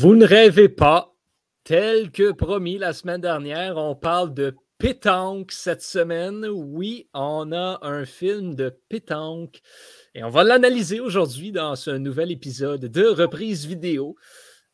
[0.00, 1.14] Vous ne rêvez pas.
[1.62, 6.46] Tel que promis la semaine dernière, on parle de pétanque cette semaine.
[6.50, 9.60] Oui, on a un film de pétanque
[10.14, 14.16] et on va l'analyser aujourd'hui dans ce nouvel épisode de reprise vidéo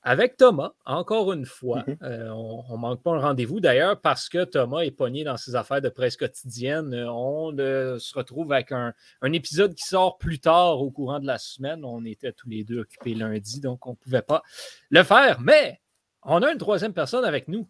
[0.07, 1.83] avec Thomas, encore une fois.
[1.85, 1.97] Mhm.
[2.03, 5.57] Euh, on ne manque pas un rendez-vous d'ailleurs parce que Thomas est pogné dans ses
[5.57, 6.95] affaires de presse quotidienne.
[6.95, 11.19] Euh, On euh, se retrouve avec un, un épisode qui sort plus tard au courant
[11.19, 11.85] de la semaine.
[11.85, 14.45] On était tous les deux occupés lundi, donc on ne pouvait pas
[14.91, 15.41] le faire.
[15.41, 15.81] Mais
[16.23, 17.69] on a une troisième personne avec nous.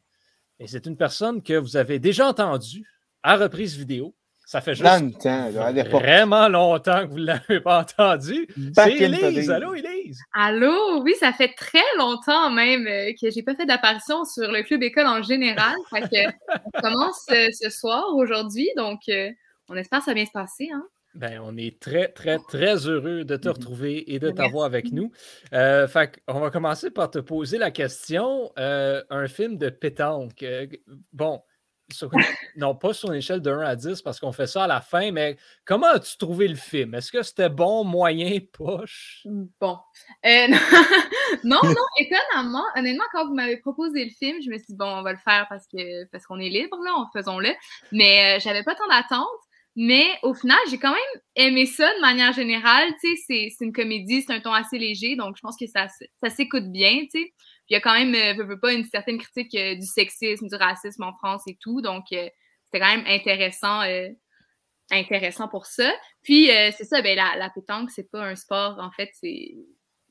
[0.58, 2.86] Et c'est une personne que vous avez déjà entendue
[3.22, 4.14] à reprise vidéo.
[4.48, 8.46] Ça fait juste temps, là, vraiment longtemps que vous ne l'avez pas entendu.
[8.74, 9.50] C'est Elise.
[9.50, 10.20] Allô, Elise.
[10.33, 14.62] Allô, oui, ça fait très longtemps même euh, que j'ai pas fait d'apparition sur le
[14.62, 15.74] club école en général.
[15.91, 16.33] Fait que
[16.64, 19.30] on commence euh, ce soir aujourd'hui, donc euh,
[19.69, 20.69] on espère que ça va bien se passer.
[20.72, 20.86] Hein?
[21.17, 23.55] Ben, on est très, très, très heureux de te Mhm.
[23.55, 25.11] retrouver et de t'avoir avec nous.
[25.55, 28.52] Euh, fait on va commencer par te poser la question.
[28.58, 30.42] euh, un film de pétanque.
[30.44, 30.67] euh,
[31.12, 31.42] bon,
[32.56, 34.81] non pas sur une échelle de 1 à 10 parce qu'on fait ça à la
[34.81, 36.95] fin, mais comment as-tu trouvé le film?
[36.95, 39.23] Est-ce que c'était bon, moyen, poche?
[39.61, 39.79] Bon.
[40.25, 40.47] Euh,
[41.45, 44.87] non, non, étonnamment, honnêtement, quand vous m'avez proposé le film, je me suis dit, bon,
[44.98, 47.51] on va le faire parce que parce qu'on est libre, là, faisons-le.
[47.92, 49.27] Mais euh, j'avais pas tant d'attentes.
[49.79, 52.89] Mais au final, j'ai quand même aimé ça de manière générale.
[52.98, 55.87] Tu sais, c'est- une comédie, c'est un ton assez léger, donc je pense que ça,
[56.23, 57.34] ça s'écoute bien, tu sais.
[57.67, 59.86] Puis il y a quand même, euh, veux, veux pas, une certaine critique euh, du
[59.86, 61.81] sexisme, du racisme en France et tout.
[61.81, 62.28] Donc, euh,
[62.64, 64.08] c'était quand même intéressant, euh,
[64.91, 65.92] intéressant pour ça.
[66.23, 69.55] Puis, euh, c'est ça, ben, la, la pétanque, c'est pas un sport, en fait, c'est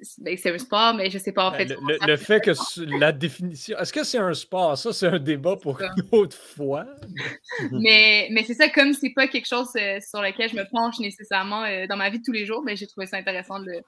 [0.02, 1.66] c'est ben, c'est un sport, mais je sais pas, en fait.
[1.66, 2.52] Ben, comment le, fait que
[3.00, 3.78] la définition.
[3.78, 4.78] Est-ce que c'est un sport?
[4.78, 6.86] Ça, c'est un débat pour une autre fois.
[7.72, 11.00] Mais, mais c'est ça, comme c'est pas quelque chose euh, sur lequel je me penche
[11.00, 13.82] nécessairement euh, dans ma vie de tous les jours, ben, j'ai trouvé ça intéressant de,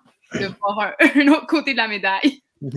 [0.59, 2.41] voir un, un autre côté de la médaille.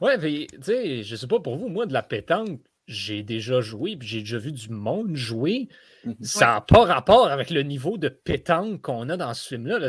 [0.00, 3.60] Ouais, mais tu sais, je sais pas pour vous, moi, de la pétanque, j'ai déjà
[3.60, 5.68] joué, puis j'ai déjà vu du monde jouer.
[6.04, 6.16] Mhm.
[6.20, 9.78] Ça n'a pas rapport avec le niveau de pétanque qu'on a dans ce film-là.
[9.80, 9.88] là.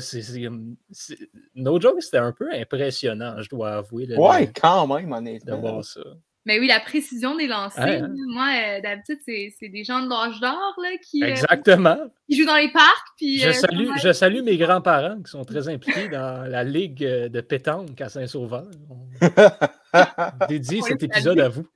[1.56, 4.06] No joke, c'était un peu impressionnant, je dois avouer.
[4.07, 5.59] là, Ouais, de, quand même, de honnêtement.
[5.59, 6.01] voir ça.
[6.47, 8.15] Mais oui, la précision des lancers, Ouais, hein.
[8.29, 11.97] moi, euh, d'habitude, c'est c'est des gens de l'âge d'or là, qui, euh, Exactement.
[12.29, 13.07] qui jouent dans les parcs.
[13.17, 17.03] Puis, Je euh, salue, je salue mes grands-parents qui sont très impliqués dans la ligue
[17.03, 18.63] de pétanque à Saint-Sauveur.
[18.89, 19.07] On
[20.47, 21.67] dédie cet épisode à vous.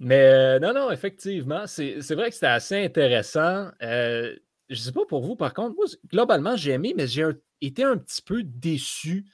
[0.00, 3.68] Mais euh, non, non, effectivement, c'est c'est vrai que c'était assez intéressant.
[3.82, 4.34] Euh,
[4.70, 7.26] je ne sais pas pour vous, par contre, moi, globalement, j'ai aimé, mais j'ai
[7.60, 9.26] été un petit peu déçu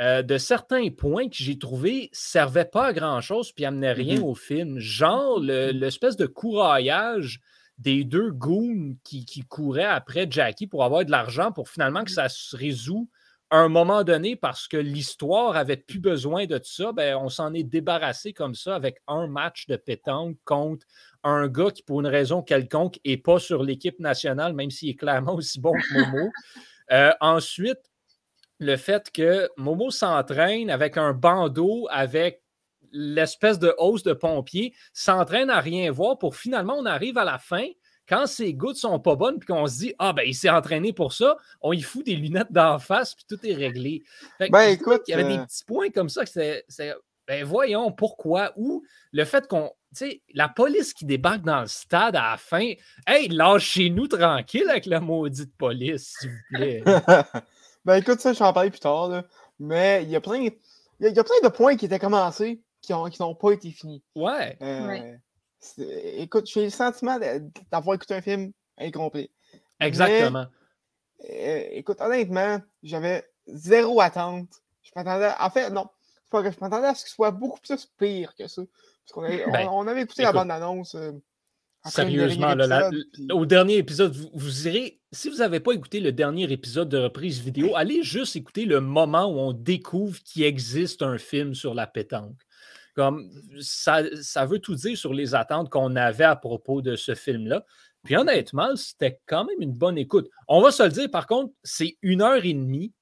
[0.00, 4.24] euh, de certains points que j'ai trouvés servaient pas à grand-chose puis amenaient rien Mhm.
[4.24, 4.78] au film.
[4.78, 7.40] Genre le- l'espèce de couraillage
[7.78, 12.10] des deux goons qui, qui couraient après Jackie pour avoir de l'argent pour finalement que
[12.10, 13.08] ça se résout
[13.50, 17.52] à un moment donné parce que l'histoire avait plus besoin de ça, ben, on s'en
[17.52, 20.86] est débarrassé comme ça avec un match de pétanque contre
[21.22, 24.94] un gars qui, pour une raison quelconque, n'est pas sur l'équipe nationale, même s'il est
[24.94, 26.30] clairement aussi bon que Momo.
[26.90, 27.78] Euh, ensuite,
[28.62, 32.42] le fait que Momo s'entraîne avec un bandeau, avec
[32.92, 37.38] l'espèce de hausse de pompier, s'entraîne à rien voir pour finalement, on arrive à la
[37.38, 37.66] fin.
[38.08, 40.92] Quand ses gouttes sont pas bonnes, puis qu'on se dit Ah, ben, il s'est entraîné
[40.92, 44.02] pour ça, on y fout des lunettes d'en face, puis tout est réglé.
[44.38, 46.64] Fait que Ben, écoute, qu'il y avait des euh, petits points comme ça que c'est.
[46.68, 46.94] c'est-
[47.26, 48.52] Ben, voyons pourquoi.
[48.56, 49.70] Ou le fait qu'on.
[49.96, 52.72] Tu sais, la police qui débarque dans le stade à la fin.
[53.06, 56.82] Hey, lâchez-nous tranquille avec la maudite police, s'il vous plaît.
[57.84, 59.24] ben écoute, ça, je vais en parler plus tard, là.
[59.58, 60.36] Mais il y a plein.
[60.40, 60.52] Il
[61.00, 63.34] y a, il y a plein de points qui étaient commencés qui n'ont qui n'ont
[63.34, 64.02] pas été finis.
[64.16, 64.56] Ouais.
[64.62, 65.20] Euh, Ouais.
[66.16, 67.18] Écoute, j'ai le sentiment
[67.70, 69.30] d'avoir écouté un film incomplet.
[69.78, 70.46] Exactement.
[71.30, 74.48] Euh, écoute, honnêtement, j'avais zéro attente.
[74.82, 75.30] Je m'attendais.
[75.38, 75.88] En fait, non.
[76.32, 78.62] Que je m'attendais à ce qu'il soit beaucoup plus pire que ça.
[79.04, 80.94] Parce qu'on avait, on- Ben, on, avait écouté la bande-annonce.
[80.96, 81.12] euh,
[81.84, 82.90] Sérieusement, là, la-
[83.34, 85.00] au dernier épisode, vous, vous irez.
[85.10, 88.80] Si vous n'avez pas écouté le dernier épisode de reprise vidéo, allez juste écouter le
[88.80, 92.40] moment où on découvre qu'il existe un film sur la pétanque.
[92.94, 93.30] Comme
[93.60, 97.64] ça, ça veut tout dire sur les attentes qu'on avait à propos de ce film-là.
[98.04, 100.28] Puis honnêtement, c'était quand même une bonne écoute.
[100.48, 102.92] On va se le dire, par contre, c'est une heure et demie.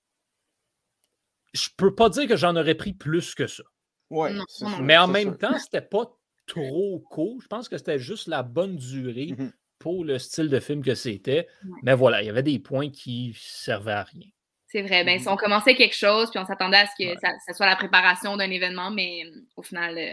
[1.53, 3.65] Je peux pas dire que j'en aurais pris plus que ça.
[4.11, 4.33] Ouais,
[4.81, 5.39] Mais en même sûr.
[5.39, 6.17] temps, c'était pas
[6.51, 7.41] trop court.
[7.43, 9.53] Je pense que c'était juste la bonne durée Mhm.
[9.79, 11.47] pour le style de film que c'était.
[11.65, 11.79] Ouais.
[11.83, 14.27] Mais voilà, il y avait des points qui servaient à rien.
[14.67, 15.05] C'est vrai.
[15.05, 17.17] Ben, si on commençait quelque chose, puis on s'attendait à ce que Ouais.
[17.21, 20.13] ça, ça soit la préparation d'un événement, mais euh, au final, euh,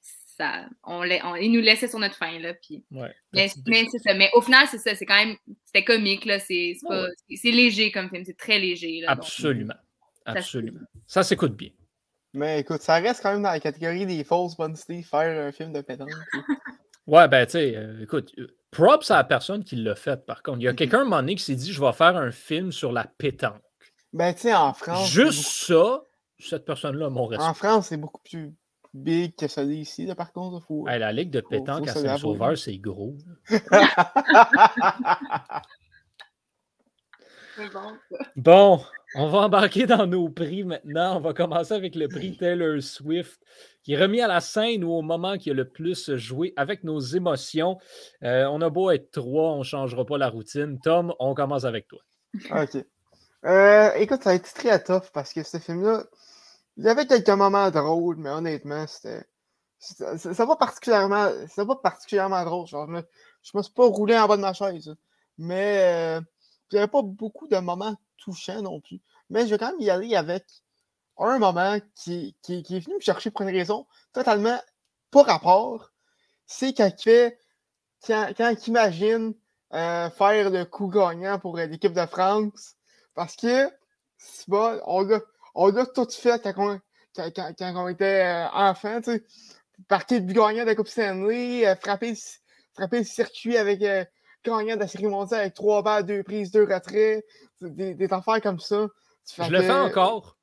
[0.00, 2.36] ça, on, la- on- il nous laissait sur notre fin.
[2.40, 3.14] Là, puis, Ouais.
[3.32, 4.14] mais c'est ça.
[4.14, 4.94] Mais au final, c'est ça.
[4.96, 5.36] C'est quand même.
[5.66, 6.28] C'était comique.
[6.40, 7.08] C'est Ouais,
[7.44, 8.24] léger comme film.
[8.24, 9.00] C'est très léger.
[9.02, 9.74] Là, donc, Absolument.
[10.24, 10.80] Absolument.
[11.06, 11.68] Ça s'écoute bien.
[12.34, 15.52] Mais écoute, ça reste quand même dans la catégorie des fausses bonnes idées faire un
[15.52, 16.10] film de pétanque.
[17.08, 20.40] Ouais, ben, tu sais, euh, écoute, euh, props à la personne qui l'a fait, par
[20.44, 20.58] contre.
[20.60, 20.76] Il y a Mhm.
[20.76, 23.60] quelqu'un, un moment donné, qui s'est dit, je vais faire un film sur la pétanque.
[24.12, 25.10] Ben, tu sais, en France.
[25.10, 26.04] Juste ça,
[26.38, 27.44] cette personne-là, mon respect.
[27.44, 28.52] En France, c'est beaucoup plus
[28.94, 30.64] big que celui ici, là, par contre.
[30.64, 30.86] Faut...
[30.86, 32.02] Hey, la ligue de pétanque faut à.
[32.02, 33.16] Saint-Sauveur, c'est gros.
[38.36, 38.80] Bon,
[39.14, 41.16] on va embarquer dans nos prix maintenant.
[41.16, 43.40] On va commencer avec le prix Taylor Swift,
[43.82, 46.84] qui est remis à la scène ou au moment qui a le plus joué avec
[46.84, 47.78] nos émotions.
[48.22, 50.78] Euh, on a beau être trois, on ne changera pas la routine.
[50.80, 52.00] Tom, on commence avec toi.
[52.50, 52.84] ok.
[53.44, 56.04] Euh, écoute, ça a été très tough parce que ce film-là,
[56.76, 59.24] il y avait quelques moments drôles, mais honnêtement, c'était.
[59.78, 61.28] c'est pas particulièrement.
[61.82, 62.66] Particulièrement drôle.
[62.66, 63.00] Genre, je,
[63.42, 64.86] je me suis pas roulé en bas de ma chaise.
[64.86, 64.94] là.
[65.38, 66.20] Mais euh,
[66.70, 69.00] il n'y avait pas beaucoup de moments touchants non plus.
[69.30, 70.44] Mais je vais quand même y aller avec
[71.18, 74.58] un moment qui, qui, est venu me chercher pour une raison totalement
[75.10, 75.90] pas rapport.
[76.46, 77.38] C'est quand il fait.
[78.06, 79.34] Quand, quand imagine
[79.74, 82.74] euh, faire le coup gagnant pour euh, l'équipe de France.
[83.14, 83.70] Parce que,
[84.18, 85.20] c'est bon, on l'a,
[85.54, 86.80] on tout fait quand on,
[87.14, 89.24] quand, quand- on était euh, enfant, tu sais.
[89.88, 92.14] Partir but gagnant de la Coupe Stanley, frapper,
[92.74, 93.82] frapper le circuit avec
[94.44, 97.24] gagnant de la série mondiale avec trois balles, deux prises, deux retraits,
[97.60, 98.88] des, des affaires comme ça.
[99.38, 100.36] Je le fais encore.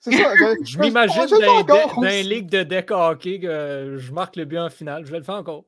[0.00, 0.34] C'est ça.
[0.36, 4.70] Je, Je m'imagine dans, une ligue de deck hockey que je marque le but en
[4.70, 5.06] finale.
[5.06, 5.64] Je vais le faire encore.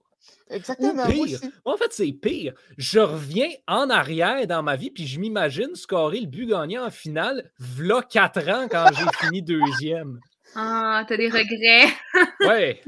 [0.50, 1.04] Exactement.
[1.04, 1.40] Ou pire.
[1.64, 2.54] Moi, en fait, c'est pire.
[2.76, 6.90] Je reviens en arrière dans ma vie, puis je m'imagine scorer le but gagnant en
[6.90, 10.20] finale, v'là 4 ans quand j'ai fini deuxième.
[10.54, 11.92] Ah, t'as des regrets.
[12.40, 12.82] Ouais,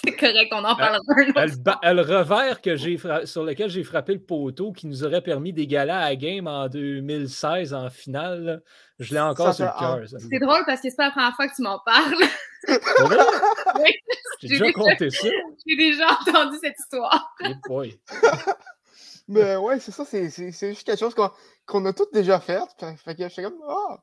[0.04, 3.82] C'est correct, on en parlera un autre le, revers que j'ai fra- sur lequel j'ai
[3.82, 8.44] frappé le poteau qui nous aurait permis d'égaler à la game en 2016 en finale,
[8.44, 8.58] là,
[9.00, 10.20] je l'ai encore Ça sur le cœur.
[10.30, 12.14] C'est drôle parce que c'est pas la première fois que tu m'en parles.
[12.68, 13.94] Oui,
[14.40, 15.28] J'ai déjà compté ça.
[15.64, 17.34] J'ai déjà entendu cette histoire.
[17.68, 17.98] Boy.
[19.28, 21.30] Mais ouais, c'est ça, c'est, juste quelque chose qu'on,
[21.66, 22.60] qu'on a tous déjà fait.
[22.78, 23.98] Fait, fait que j'étais comme, ah,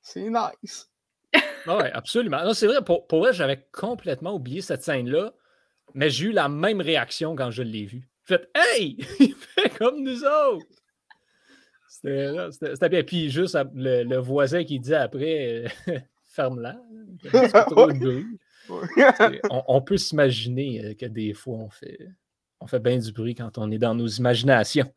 [0.00, 0.88] c'est nice.
[1.66, 2.44] Ah ouais, absolument.
[2.44, 5.32] Non, c'est vrai, pour, pour vrai, j'avais complètement oublié cette scène-là,
[5.94, 8.08] mais j'ai eu la même réaction quand je l'ai vu.
[8.28, 8.96] J'ai fait Hey!
[9.20, 10.66] Il fait comme nous autres!
[11.88, 13.02] C'était bien.
[13.04, 15.98] Puis juste le, le voisin qui dit après euh,
[16.32, 16.80] Ferme-la,
[19.50, 21.98] On, on peut s'imaginer euh, que des fois, on fait,
[22.60, 24.90] on fait bien du bruit quand on est dans nos imaginations.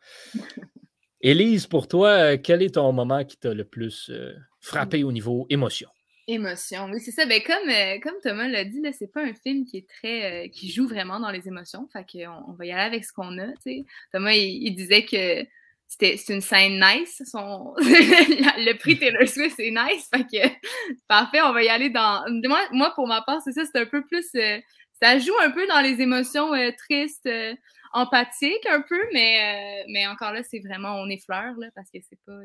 [1.21, 5.11] Élise, pour toi, euh, quel est ton moment qui t'a le plus euh, frappé au
[5.11, 5.89] niveau émotion?
[6.27, 7.27] Émotion, oui, c'est ça.
[7.27, 10.45] Ben, comme, euh, comme Thomas l'a dit, c'est pas un film qui est très.
[10.45, 11.87] euh, qui joue vraiment dans les émotions.
[11.93, 13.47] Fait qu'on on va y aller avec ce qu'on a.
[13.47, 13.85] tu sais.
[14.11, 15.45] Thomas, il, disait que
[15.87, 17.21] c'était une scène nice.
[17.25, 17.75] Son...
[17.77, 20.09] le prix Taylor Swift, c'est nice.
[20.13, 22.25] Fait que parfait, on va y aller dans.
[22.71, 24.25] Moi, pour ma part, c'est ça, c'est un peu plus.
[24.35, 24.59] euh,
[25.01, 27.53] ça joue un peu dans les émotions euh, tristes, euh,
[27.93, 32.19] empathiques un peu, mais, mais encore là, c'est vraiment on effleure, là, parce que c'est
[32.25, 32.39] pas.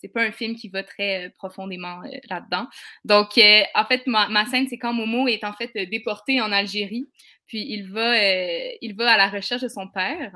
[0.00, 2.66] C'est pas un film qui va très euh, profondément euh, là-dedans.
[3.04, 6.52] Donc, euh, en fait, ma, ma scène, c'est quand Momo est en fait déporté en
[6.52, 7.08] Algérie,
[7.46, 8.16] puis il va,
[8.80, 10.32] il va à la recherche de son père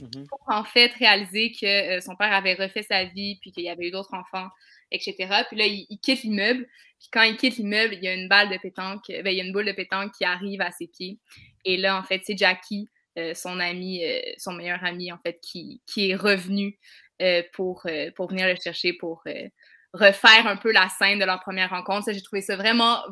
[0.00, 0.26] Mhm.
[0.28, 3.88] pour en fait réaliser que son père avait refait sa vie, puis qu'il y avait
[3.88, 4.48] eu d'autres enfants,
[4.92, 5.42] etc.
[5.48, 6.66] Puis là, il, il quitte l'immeuble.
[7.00, 9.40] Puis quand il quitte l'immeuble, il y a une balle de pétanque, ben, il y
[9.40, 11.18] a une boule de pétanque qui arrive à ses pieds.
[11.64, 12.88] Et là, en fait, c'est Jackie,
[13.34, 16.78] son ami, euh, son meilleur ami, en fait, qui, qui est revenu
[17.22, 19.48] euh, pour, euh, pour venir le chercher, pour euh,
[19.92, 22.04] refaire un peu la scène de leur première rencontre.
[22.04, 23.02] Ça, j'ai trouvé ça vraiment,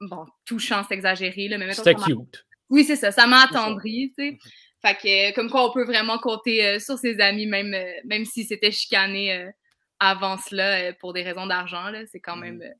[0.00, 2.46] bon, touchant, c'est exagéré, là, mais C'était cute.
[2.70, 3.12] oui, c'est ça.
[3.12, 4.38] Ça m'a attendri, tu sais.
[4.80, 7.92] Fait que, euh, comme quoi, on peut vraiment compter euh, sur ses amis, même, euh,
[8.04, 9.50] même si c'était chicané euh,
[10.00, 12.02] avant cela euh, pour des raisons d'argent, là.
[12.10, 12.42] C'est quand Mhm.
[12.42, 12.62] même...
[12.62, 12.74] euh,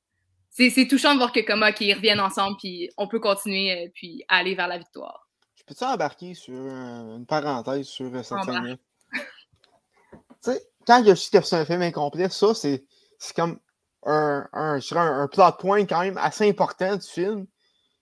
[0.50, 3.88] c'est touchant de voir que, comme, OK, ils reviennent ensemble, puis on peut continuer, euh,
[3.94, 5.27] puis aller vers la victoire.
[5.68, 8.76] Peux-tu embarquer sur une parenthèse sur euh, cette scène-là?
[9.12, 12.84] tu sais, quand je dis que c'est un film incomplet, ça, c'est
[13.18, 13.58] c'est comme
[14.04, 17.46] un, un, je un, un plot point quand même assez important du film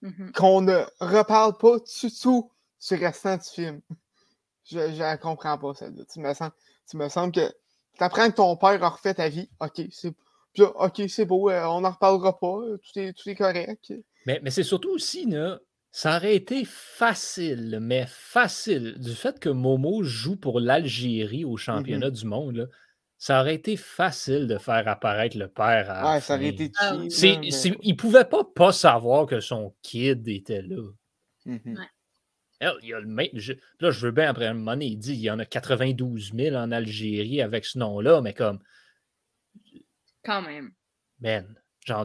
[0.03, 0.31] Mhm.
[0.33, 2.53] qu'on ne reparle pas du tout
[2.87, 3.81] du restant du film.
[4.65, 6.05] Je ne la comprends pas, celle-là.
[6.13, 6.51] Tu me sens,
[6.89, 7.49] tu me semble que
[7.97, 9.49] tu apprends que ton père a refait ta vie.
[9.61, 10.13] OK, c'est
[10.59, 12.47] OK, c'est beau, euh, on n'en reparlera pas.
[12.59, 13.93] euh, Tout est, tout est correct.
[14.27, 15.59] Mais, mais c'est surtout aussi, là,
[15.99, 22.11] ça aurait été facile, mais facile, du fait que Momo joue pour l'Algérie au championnat
[22.11, 22.67] du monde, là,
[23.17, 26.95] ça aurait été facile de faire apparaître le père à Ouais, ça aurait été Ah
[26.99, 27.09] mais-
[27.83, 30.83] il pouvait pas pas savoir que son kid était là.
[31.47, 31.79] Mhm.
[32.61, 34.89] Hell, il y a le même- je- là, je veux bien après un moment donné,
[34.89, 38.59] il dit il y en a 92 000 en Algérie avec ce nom-là, mais comme,
[40.23, 40.73] Quand même.
[41.21, 41.59] man,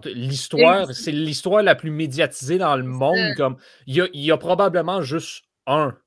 [0.05, 3.35] l'histoire, c'est l'histoire la plus médiatisée dans le monde.
[3.35, 3.57] Comme
[3.88, 5.97] il y, a, il y a, probablement juste un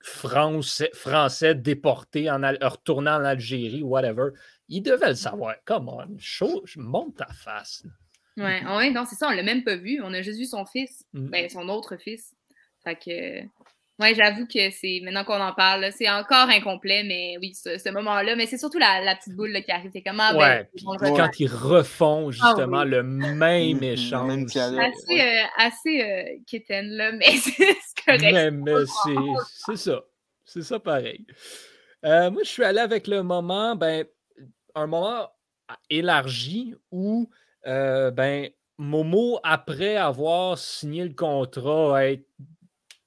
[0.00, 4.30] Français, français déporté, en retournant en Algérie, whatever.
[4.68, 5.56] Il devait le savoir.
[5.64, 6.04] Comment?
[6.16, 7.84] Je monte ta face.
[8.36, 10.00] Ouais, ouais, non, c'est ça, on l'a même pas vu.
[10.02, 11.28] On a juste vu son fils, mm.
[11.28, 12.34] ben, son autre fils.
[12.84, 13.42] Fait que,
[13.98, 18.36] ouais, j'avoue que c'est, maintenant qu'on en parle, c'est encore incomplet, mais oui, ce, moment-là,
[18.36, 19.90] mais c'est surtout la, petite boule qui arrive.
[19.92, 24.56] C'est comment, ah, ouais, ben, quand ils refont ah justement le même échange.
[24.56, 27.74] Assez, euh, assez euh, là, mais c'est
[28.06, 28.52] correct.
[28.52, 28.72] Mais,
[29.66, 30.02] c'est ça.
[30.44, 31.26] C'est ça pareil.
[32.04, 34.06] Euh, moi, je suis allé avec le moment, ben,
[34.74, 35.28] un moment
[35.90, 37.28] élargi où
[37.66, 42.24] euh, ben, Momo, après avoir signé le contrat, être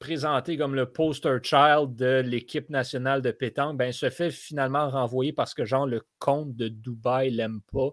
[0.02, 5.32] présenté comme le poster child de l'équipe nationale de pétanque, ben, se fait finalement renvoyer
[5.32, 7.92] parce que, genre, le compte de Dubaï l'aime pas.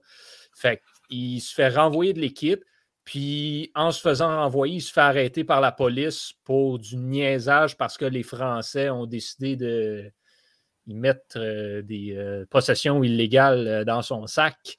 [0.52, 2.64] Fait il se fait renvoyer de l'équipe.
[3.04, 7.76] Puis, en se faisant renvoyer, il se fait arrêter par la police pour du niaisage
[7.76, 10.10] parce que les Français ont décidé de
[10.86, 14.78] y mettre euh, des euh, possessions illégales dans son sac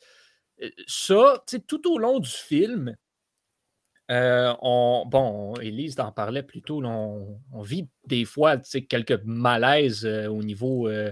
[0.88, 2.96] ça, tout au long du film,
[4.10, 8.58] euh, on, bon, Elise en parlait plus tôt, on, vit des fois
[8.89, 11.12] quelques malaises euh, au niveau euh,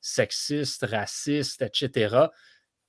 [0.00, 2.26] sexiste, raciste, etc.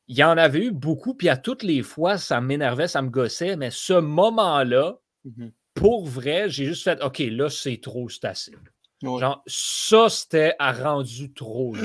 [0.08, 3.10] Il y en avait eu beaucoup, puis à toutes les fois, ça m'énervait, ça me
[3.10, 8.26] gossait, mais ce moment-là, mmh pour vrai, j'ai juste fait OK, là, c'est trop, c'est
[8.26, 8.54] assez.
[9.02, 11.76] Genre, ça, c'était rendu trop.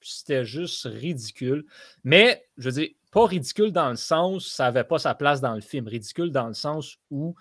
[0.00, 1.64] C'était juste ridicule.
[2.04, 5.54] Mais, je veux dire, pas ridicule dans le sens, ça n'avait pas sa place dans
[5.54, 5.88] le film.
[5.88, 7.34] Ridicule dans le sens où,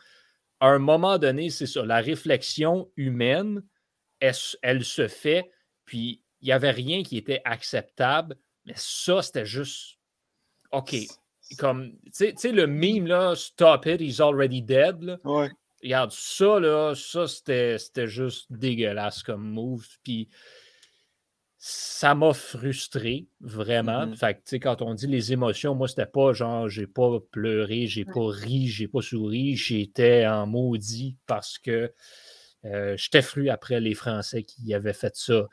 [0.61, 3.61] à un moment donné, c'est ça, la réflexion humaine,
[4.21, 5.51] elle, se fait,
[5.83, 9.99] puis il n'y avait rien qui était acceptable, mais ça, c'était juste
[10.71, 10.95] OK.
[11.57, 15.03] Comme, tu sais, le meme, là, Stop it, he's already dead.
[15.03, 15.17] Là.
[15.83, 19.85] Regarde, ça, là, ça, c'était juste dégueulasse comme move.
[20.03, 20.29] Puis
[21.57, 24.05] ça m'a frustré, vraiment.
[24.05, 24.17] Mm-hmm.
[24.17, 28.05] Fait que, quand on dit les émotions, moi, c'était pas genre, j'ai pas pleuré, j'ai
[28.05, 31.93] pas ri, j'ai pas souri, j'étais en maudit parce que
[32.65, 35.47] euh, j'étais fru après les Français qui avaient fait ça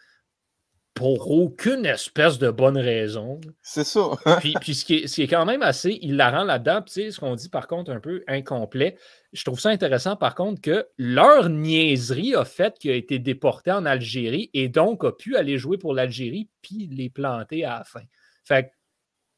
[0.94, 3.40] pour aucune espèce de bonne raison.
[3.62, 4.10] C'est ça.
[4.40, 7.10] puis, puis ce, qui est, ce, qui est, quand même assez hilarant là-dedans, tu sais,
[7.10, 8.96] ce qu'on dit par contre un peu incomplet,
[9.32, 13.72] je trouve ça intéressant par contre que leur niaiserie a fait qu'il a été déporté
[13.72, 17.84] en Algérie et donc a pu aller jouer pour l'Algérie puis les planter à la
[17.84, 18.02] fin.
[18.44, 18.70] Fait que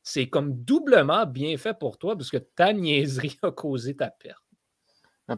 [0.02, 4.42] c'est comme doublement bien fait pour toi parce que ta niaiserie a causé ta perte.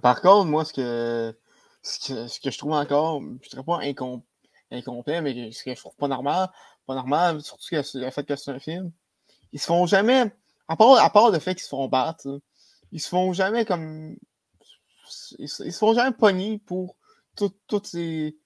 [0.03, 1.37] par contre, moi, ce que,
[1.83, 4.27] ce que, je trouve encore, je ne dirais pas incomplet,
[4.71, 4.81] mais
[5.53, 6.49] ce que je trouve pas normal,
[6.87, 8.93] pas normal, surtout le fait que c'est un film,
[9.53, 10.33] ils se font jamais,
[10.69, 12.41] à part, à part le fait qu'ils se font battre,
[12.93, 14.17] ils se font jamais comme
[15.39, 16.97] ils, se font jamais pogner pour
[17.37, 18.37] toutes ces,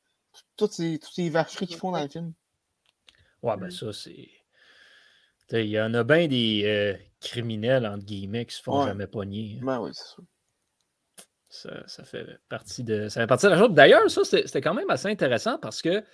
[0.56, 2.32] toutes ces, toutes ces vacheries qu'ils font dans le film.
[3.42, 4.28] Ouais, ben ça, c'est.
[5.52, 9.58] Il y en a bien des euh, criminels, entre guillemets, qui se font jamais pogner.
[9.60, 9.64] Hein.
[9.64, 10.22] Ben oui, c'est ça.
[11.50, 13.72] Ça, fait partie de, ça fait partie de la chose.
[13.72, 16.04] D'ailleurs, ça, c'était quand même assez intéressant parce que,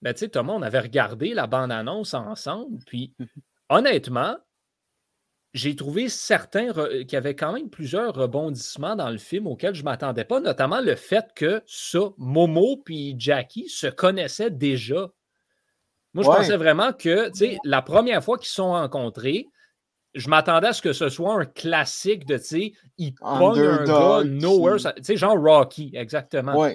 [0.00, 3.26] ben, tu sais, Thomas, on avait regardé la bande-annonce ensemble, puis mhm.
[3.68, 4.38] honnêtement,
[5.52, 9.80] j'ai trouvé certains qu'il y avait quand même plusieurs rebondissements dans le film auxquels je
[9.80, 15.10] ne m'attendais pas, notamment le fait que ça, Momo et Jackie se connaissaient déjà.
[16.14, 19.48] Moi, je pensais vraiment que, tu sais, la première fois qu'ils se sont rencontrés,
[20.14, 23.84] je m'attendais à ce que ce soit un classique de, tu sais, il pogne un
[23.84, 26.70] gars nowhere, tu sais, genre Rocky, exactement.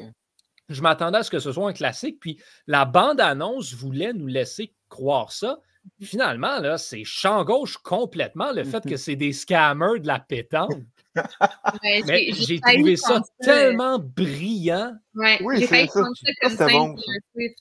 [0.70, 4.74] Je m'attendais à ce que ce soit un classique, puis la bande-annonce voulait nous laisser
[4.90, 5.60] croire ça.
[6.02, 10.72] Finalement, là, c'est champ gauche complètement le fait que c'est des scammers de la pétanque.
[11.84, 14.94] J'ai trouvé ça tellement brillant.
[15.14, 17.02] Ouais, j'ai failli prendre ça comme simple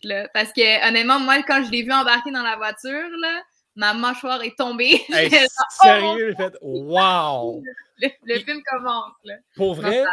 [0.05, 0.29] là.
[0.33, 3.43] Parce que honnêtement, moi, quand je l'ai vu embarquer dans la voiture, là,
[3.75, 5.01] ma mâchoire est tombée.
[5.83, 7.63] sérieux, j'ai fait Wow!
[7.99, 9.15] Le, film commence.
[9.25, 9.35] Là.
[9.55, 10.05] Pour vrai,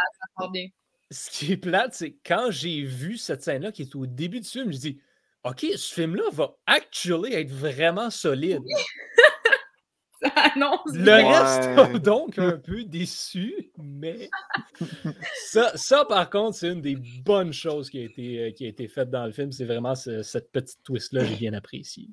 [1.10, 4.48] ce qui est plate, c'est quand j'ai vu cette scène-là qui est au début du
[4.48, 5.00] film, je dis
[5.42, 8.62] OK, ce film-là va actually être vraiment solide.
[10.22, 14.28] Le reste donc un peu déçu, mais
[15.46, 18.68] ça, ça, par contre, c'est une des bonnes choses qui a été, euh, qui a
[18.68, 19.50] été faite dans le film.
[19.50, 22.10] C'est vraiment cette petite twist-là, j'ai bien apprécié.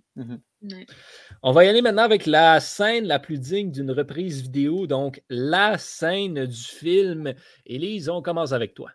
[1.44, 5.22] On va y aller maintenant avec la scène la plus digne d'une reprise vidéo, donc
[5.30, 7.34] la scène du film.
[7.66, 8.92] Élise, on commence avec toi.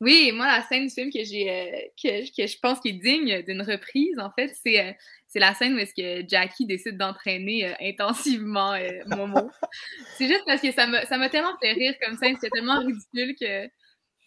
[0.00, 3.42] Oui, moi, la scène du film que j'ai, euh, que, je pense qui est digne
[3.42, 4.92] d'une reprise, en fait, c'est, euh,
[5.26, 9.50] c'est la scène où est-ce que Jackie décide d'entraîner euh, intensivement euh, Momo.
[10.18, 13.68] c'est juste parce que ça m'a tellement fait rire comme scène, c'est tellement ridicule que.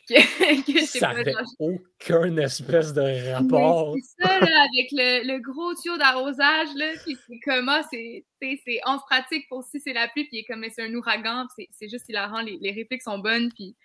[0.09, 3.95] Que, ça n'avait aucun espèce de rapport.
[3.95, 8.25] C'est ça, là, avec le, le gros tuyau d'arrosage, là, puis c'est comme, ah, c'est,
[8.85, 12.09] on se pratique pour si c'est la pluie, puis comme, c'est un ouragan, c'est juste
[12.09, 13.75] hilarant, les, les répliques sont bonnes, puis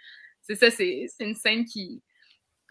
[0.42, 2.02] c'est ça, c'est une scène qui,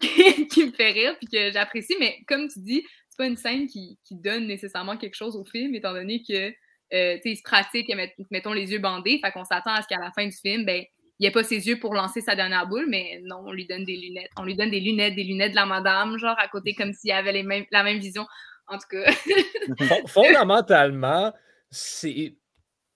[0.00, 3.66] qui me fait rire, puis que j'apprécie, mais comme tu dis, c'est pas une scène
[3.66, 6.52] qui, donne nécessairement quelque chose au film, étant donné que
[6.92, 7.90] euh, il se pratique,
[8.30, 10.84] mettons les yeux bandés, fait qu'on s'attend à ce qu'à la fin du film, ben,
[11.18, 13.66] il n'y a pas ses yeux pour lancer sa dernière boule, mais non, on lui
[13.66, 14.30] donne des lunettes.
[14.36, 17.12] On lui donne des lunettes, des lunettes de la madame, genre à côté, comme s'il
[17.12, 18.26] avait la même vision.
[18.66, 19.12] En tout cas.
[20.06, 21.32] Fondamentalement,
[21.70, 22.34] c'est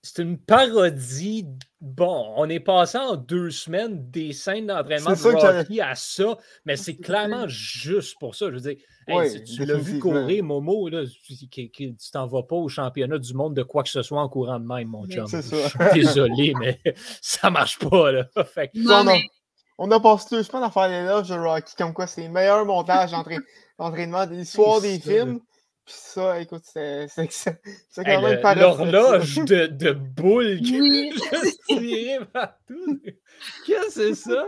[0.02, 1.46] c'est une parodie.
[1.80, 6.76] Bon, on est passé en deux semaines des scènes d'entraînement de Rocky à ça, mais
[6.76, 8.46] c'est clairement juste pour ça.
[8.46, 8.76] Je veux dire,
[9.46, 13.62] tu l'as vu courir, Momo, là, tu t'en vas pas au championnat du monde de
[13.62, 15.26] quoi que ce soit en courant de même, mon chum.
[15.94, 16.80] désolé, mais
[17.20, 18.12] ça marche pas.
[18.12, 18.28] Là.
[19.78, 22.30] on, a, passé deux semaines à faire les loges de Rocky, comme quoi c'est le
[22.30, 23.12] meilleur montage
[23.78, 25.40] d'entraînement de l'histoire des films
[25.90, 27.08] ça, écoute, c'est
[27.94, 32.18] quand même hey, L'horloge de, de boules qui oui.
[32.32, 33.00] partout.
[33.66, 34.46] Qu'est-ce que c'est ça?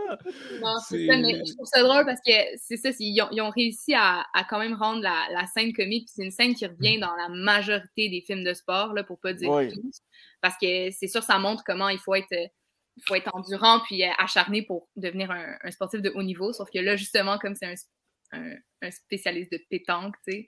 [0.61, 3.41] Non, c'est ça, mais je trouve ça drôle parce que c'est ça, ils ont, ils
[3.41, 6.09] ont, réussi à, à, quand même rendre la, la scène comique.
[6.13, 9.33] C'est une scène qui revient dans la majorité des films de sport, là, pour pas
[9.33, 9.73] dire oui.
[9.73, 10.01] tous.
[10.41, 12.33] Parce que c'est sûr, ça montre comment il faut être
[12.97, 16.51] il faut être endurant puis acharné pour devenir un, un, sportif de haut niveau.
[16.53, 17.75] Sauf que là, justement, comme c'est un,
[18.33, 20.47] un, un, spécialiste de pétanque, tu sais,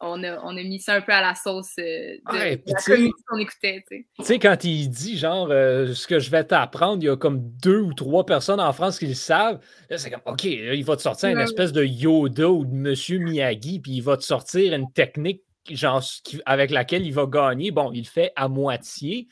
[0.00, 3.38] on a, on a, mis ça un peu à la sauce euh, de, la qu'on
[3.38, 3.82] écoutait.
[3.88, 7.16] Tu sais, quand il dit genre euh, ce que je vais t'apprendre, il y a
[7.16, 9.58] comme deux ou trois personnes en France qui le savent.
[9.88, 13.18] Là, c'est comme OK, il va te sortir une espèce de Yoda ou de Monsieur
[13.18, 16.02] Miyagi, puis il va te sortir une technique genre,
[16.44, 17.70] avec laquelle il va gagner.
[17.70, 19.28] Bon, il le fait à moitié,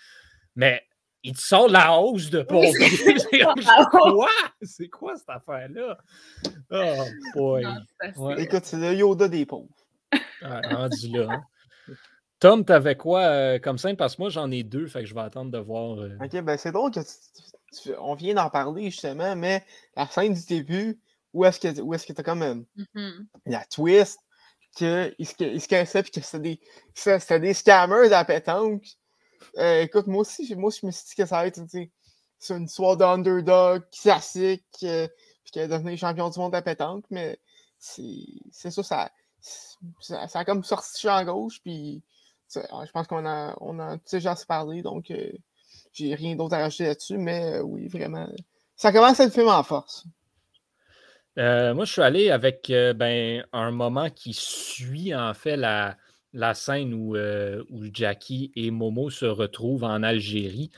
[0.56, 0.82] mais
[1.22, 3.18] il te sort la hausse de pompier.
[3.18, 3.44] c'est
[3.90, 4.28] quoi?
[4.62, 5.98] C'est quoi cette affaire-là?
[6.70, 7.66] Oh boy.
[8.38, 9.68] Écoute, c'est le Yoda des pauvres.
[10.42, 11.28] Ah, rendu là.
[11.30, 11.44] Hein.
[12.44, 13.96] Tom, t'avais quoi euh, comme scène?
[13.96, 15.98] Parce que moi, j'en ai deux, fait que je vais attendre de voir.
[15.98, 16.18] Euh.
[16.22, 17.00] Ok, ben c'est drôle que
[17.98, 19.64] on vient d'en parler justement, mais
[19.96, 21.00] la scène du début,
[21.32, 23.26] où est-ce que où est-ce que t'as comme euh, mm-hmm.
[23.46, 24.18] la twist
[24.76, 26.58] qu'il se, se cassait puis que c'était
[27.38, 28.84] des, des scammers à pétanque.
[29.56, 31.60] écoute, moi aussi, moi je me suis dit que ça va être
[32.38, 35.08] c'est une histoire d'underdog classique, puis
[35.50, 37.38] qu'elle est devenue champion du monde à pétanque, mais
[37.78, 39.10] c'est ça, ça
[40.00, 42.02] ça, a comme sorti en gauche, puis
[42.54, 45.32] je pense qu'on a, on a déjà assez parlé, donc euh,
[45.92, 48.28] j'ai rien d'autre à rajouter là-dessus, mais euh, oui, vraiment,
[48.76, 50.04] ça commence à être film en force.
[51.38, 55.96] Euh, moi, je suis allé avec ben, un moment qui suit en fait la,
[56.32, 60.70] la scène où, où Jackie et Momo se retrouvent en Algérie.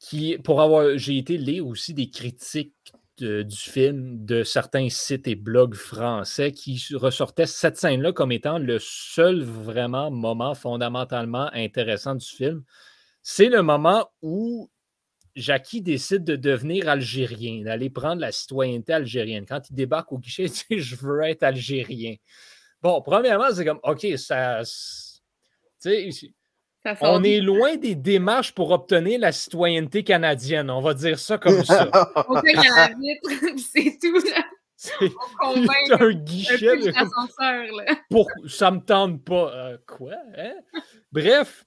[0.00, 5.34] Qui, pour avoir, j'ai été lire aussi des critiques du film de certains sites et
[5.34, 12.26] blogs français qui ressortaient cette scène-là comme étant le seul vraiment moment fondamentalement intéressant du
[12.26, 12.64] film.
[13.22, 14.70] C'est le moment où
[15.36, 19.46] Jackie décide de devenir algérien, d'aller prendre la citoyenneté algérienne.
[19.46, 22.16] Quand il débarque au guichet, il dit Je veux être algérien.
[22.82, 24.62] Bon, premièrement, c'est comme OK, ça.
[25.82, 26.32] Tu sais,
[27.00, 30.70] on est loin des démarches pour obtenir la citoyenneté canadienne.
[30.70, 31.88] On va dire ça comme ça.
[32.28, 34.20] on fait la vitre, c'est tout.
[34.76, 36.68] C'est un guichet.
[36.68, 37.96] Un de...
[38.10, 38.28] Pour...
[38.48, 39.52] Ça me tente pas.
[39.54, 40.12] Euh, quoi?
[40.36, 40.54] Hein?
[41.10, 41.64] Bref,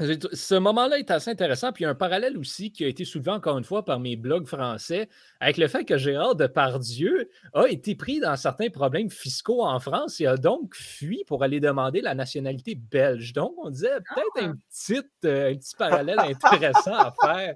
[0.00, 1.72] ce moment-là est assez intéressant.
[1.72, 4.00] Puis il y a un parallèle aussi qui a été soulevé encore une fois par
[4.00, 5.08] mes blogs français
[5.40, 10.20] avec le fait que Gérard Depardieu a été pris dans certains problèmes fiscaux en France
[10.20, 13.32] et a donc fui pour aller demander la nationalité belge.
[13.34, 14.56] Donc, on disait peut-être un, ah!
[14.70, 17.54] petit, euh, un petit parallèle intéressant à faire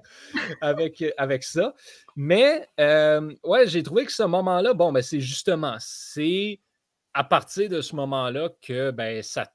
[0.61, 1.73] avec, avec ça.
[2.15, 6.59] Mais, euh, ouais, j'ai trouvé que ce moment-là, bon, ben, c'est justement, c'est
[7.13, 9.47] à partir de ce moment-là que ben, ça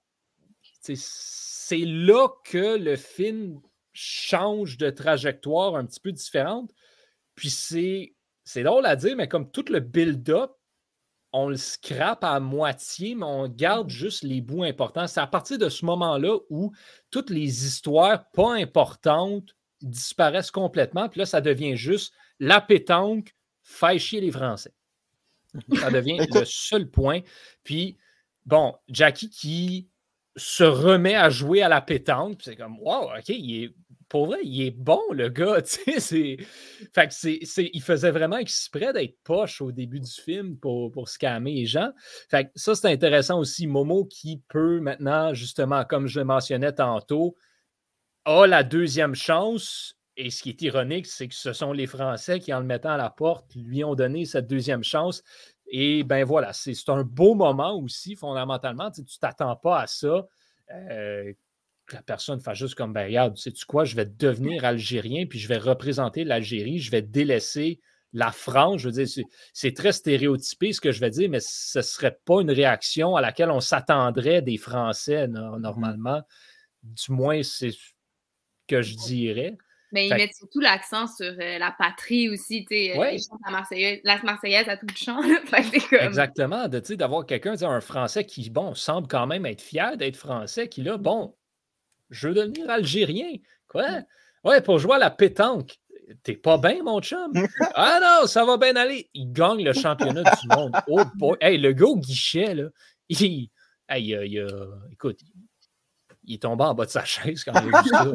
[1.70, 3.61] c'est là que le film
[3.92, 6.72] change de trajectoire un petit peu différente.
[7.37, 10.50] Puis c'est, c'est drôle à dire, mais comme tout le build-up,
[11.33, 13.90] on le scrape à moitié, mais on garde mmh.
[13.90, 15.06] juste les bouts importants.
[15.06, 16.72] C'est à partir de ce moment-là où
[17.12, 21.09] toutes les histoires pas importantes disparaissent complètement.
[21.09, 24.74] Puis là, ça devient juste la pétanque fait chier les Français.
[25.78, 27.20] Ça devient le seul point.
[27.62, 27.96] Puis,
[28.44, 29.89] bon, Jackie qui
[30.40, 32.40] se remet à jouer à la pétanque.
[32.42, 33.74] C'est comme, wow, OK, il est
[34.11, 35.62] pour vrai, il est bon, le gars.
[35.64, 36.37] C'est...
[36.92, 41.09] Fait que c'est, il faisait vraiment exprès d'être poche au début du film pour, pour
[41.09, 41.92] scammer les gens.
[42.29, 43.68] Fait que ça, c'est intéressant aussi.
[43.68, 47.37] Momo qui peut maintenant, justement, comme je le mentionnais tantôt,
[48.24, 49.94] a la deuxième chance.
[50.16, 52.90] Et ce qui est ironique, c'est que ce sont les Français qui, en le mettant
[52.90, 55.22] à la porte, lui ont donné cette deuxième chance.
[55.70, 58.90] Et ben voilà, c'est, un beau moment aussi, fondamentalement.
[58.90, 60.26] Tu ne t'attends pas à ça.
[60.72, 61.33] Euh,
[61.92, 65.48] la personne fasse juste comme, ben regarde, sais-tu quoi, je vais devenir algérien, puis je
[65.48, 67.80] vais représenter l'Algérie, je vais délaisser
[68.12, 68.80] la France.
[68.80, 72.18] Je veux dire, c'est très stéréotypé ce que je vais dire, mais ce ne serait
[72.24, 76.22] pas une réaction à laquelle on s'attendrait des Français normalement.
[76.83, 77.92] Du moins, c'est ce
[78.66, 79.56] que je dirais.
[79.92, 82.64] Mais ils mettent surtout l'accent sur euh, la patrie aussi.
[82.64, 82.98] tu sais.
[82.98, 85.20] Euh, la Marseillaise, la Marseillaise à tout le champ.
[85.92, 86.68] Exactement.
[86.68, 90.96] D'avoir quelqu'un, un Français qui, bon, semble quand même être fier d'être Français, qui là,
[90.96, 91.35] bon,
[92.11, 93.33] je veux devenir Algérien.
[93.68, 94.00] Quoi?
[94.44, 95.76] Ouais, pour jouer à la pétanque.
[96.24, 97.33] T'es pas bien, mon chum?
[97.74, 99.09] ah non, ça va bien aller.
[99.14, 100.72] Il gagne le championnat du monde.
[100.88, 101.37] Oh boy.
[101.40, 102.64] Hey, le gars au guichet, là,
[103.09, 103.48] il,
[103.88, 104.46] hey, il,
[104.92, 105.20] écoute,
[106.24, 108.07] il est tombé en bas de sa chaise quand il a vu ça.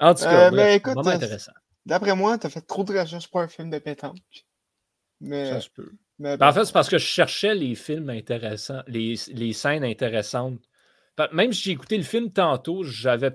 [0.00, 1.52] En tout cas, euh, écoute, vraiment intéressant.
[1.86, 4.46] D'après moi, tu as fait trop de recherches pour un film de pétanque.
[5.20, 5.90] Mais, ça se peut.
[6.18, 9.84] Mais, ben, en fait, c'est parce que je cherchais les films intéressants, les, les scènes
[9.84, 10.60] intéressantes
[11.32, 13.32] même si j'ai écouté le film tantôt, j'avais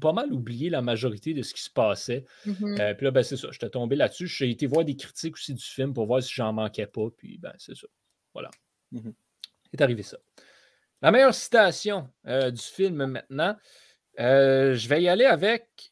[0.00, 2.24] pas mal oublié la majorité de ce qui se passait.
[2.44, 3.48] Mmh euh, puis là, ben, c'est ça.
[3.52, 4.26] J'étais tombé là-dessus.
[4.26, 7.08] J'ai été voir des critiques aussi du film pour voir si j'en manquais pas.
[7.16, 7.86] Puis, ben, c'est ça.
[8.32, 8.50] Voilà.
[8.92, 9.10] Mmh
[9.70, 10.18] C'est arrivé ça.
[11.02, 13.56] La meilleure citation euh, du film maintenant,
[14.20, 15.90] euh, je vais y aller avec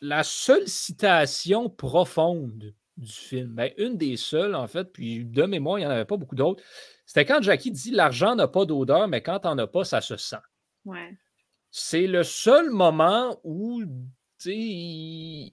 [0.00, 3.54] la seule citation profonde du film.
[3.54, 6.34] Ben, une des seules, en fait, puis de mémoire, il n'y en avait pas beaucoup
[6.34, 6.62] d'autres.
[7.06, 10.16] C'était quand Jackie dit l'argent n'a pas d'odeur, mais quand t'en as pas, ça se
[10.16, 10.36] sent.
[11.70, 13.82] C'est le seul moment où
[14.38, 15.50] tu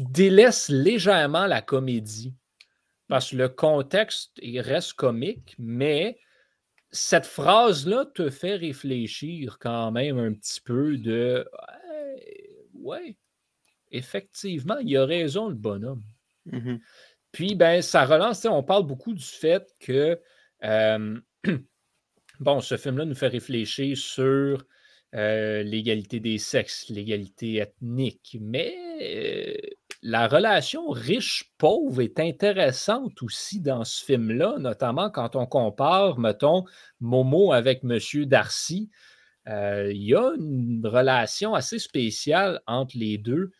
[0.00, 2.34] délaisses légèrement la comédie.
[3.08, 6.18] Parce que le contexte il reste comique, mais
[6.90, 11.48] cette phrase-là te fait réfléchir quand même un petit peu de
[12.74, 13.16] ouais,
[13.90, 16.02] effectivement, il a raison le bonhomme.
[16.50, 16.80] Mm-hmm.
[17.32, 20.20] Puis, ben, ça relance, on parle beaucoup du fait que
[22.40, 24.64] bon, ce film-là nous fait réfléchir sur
[25.12, 34.58] l'égalité des sexes, l'égalité ethnique, mais la relation riche-pauvre est intéressante aussi dans ce film-là,
[34.58, 36.64] notamment quand on compare, mettons,
[37.00, 38.90] Momo avec Monsieur Darcy.
[39.46, 43.50] Il y a une relation assez spéciale entre les deux.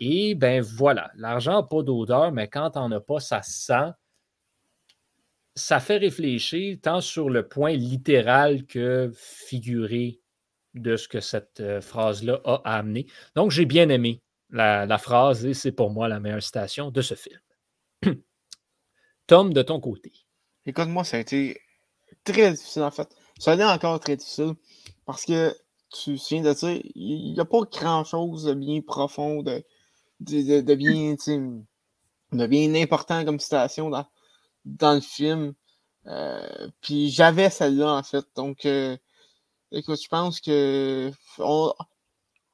[0.00, 3.92] et ben voilà, l'argent n'a pas d'odeur, mais quand on n'a pas, ça sent
[5.54, 10.20] ça fait réfléchir tant sur le point littéral que figuré
[10.74, 13.06] de ce que cette euh, phrase-là a amené.
[13.36, 14.20] Donc, j'ai bien aimé
[14.54, 17.40] la, phrase c'est pour moi la meilleure citation de ce film.
[19.26, 20.12] Tom, de ton côté.
[20.66, 21.60] Écoute, moi, ça a été
[22.24, 23.08] très difficile en fait.
[23.38, 24.54] Ça été encore très difficile
[25.06, 25.54] parce que
[25.90, 29.64] tu viens de dire, il n'y a pas grand-chose de bien profond, de,
[30.20, 31.14] de bien,
[32.32, 35.54] de bien important comme citation dans, le film.
[36.06, 38.24] Euh, puis j'avais celle-là, en fait.
[38.36, 38.96] Donc, euh,
[39.72, 41.12] écoute, je pense que.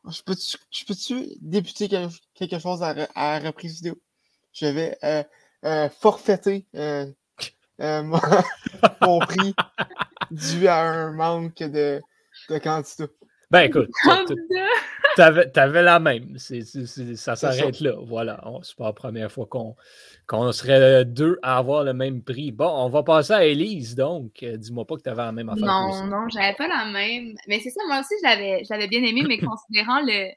[0.09, 0.95] Je peux-tu peux
[1.41, 1.89] débuter
[2.35, 4.01] quelque chose à, à reprise vidéo?
[4.53, 5.23] Je vais euh,
[5.65, 8.21] euh forfaiter mon,
[9.01, 9.55] mon, prix
[10.31, 12.01] dû à un manque de,
[12.49, 13.13] de candidats.
[13.51, 13.91] Ben écoute,
[15.17, 16.39] tu avais, la même.
[16.39, 17.95] ça s'arrête là.
[18.01, 18.43] Voilà.
[18.63, 19.47] C'est pas la première fois
[20.27, 22.53] qu'on serait deux à avoir le même prix.
[22.53, 24.43] Bon, on va passer à Elise, donc.
[24.45, 25.67] Euh, dis-moi pas que tu avais la même affaire.
[25.67, 27.35] Non, non, j'avais pas la même.
[27.49, 30.31] Mais c'est ça, moi aussi, je l'avais bien aimé, mais considérant le,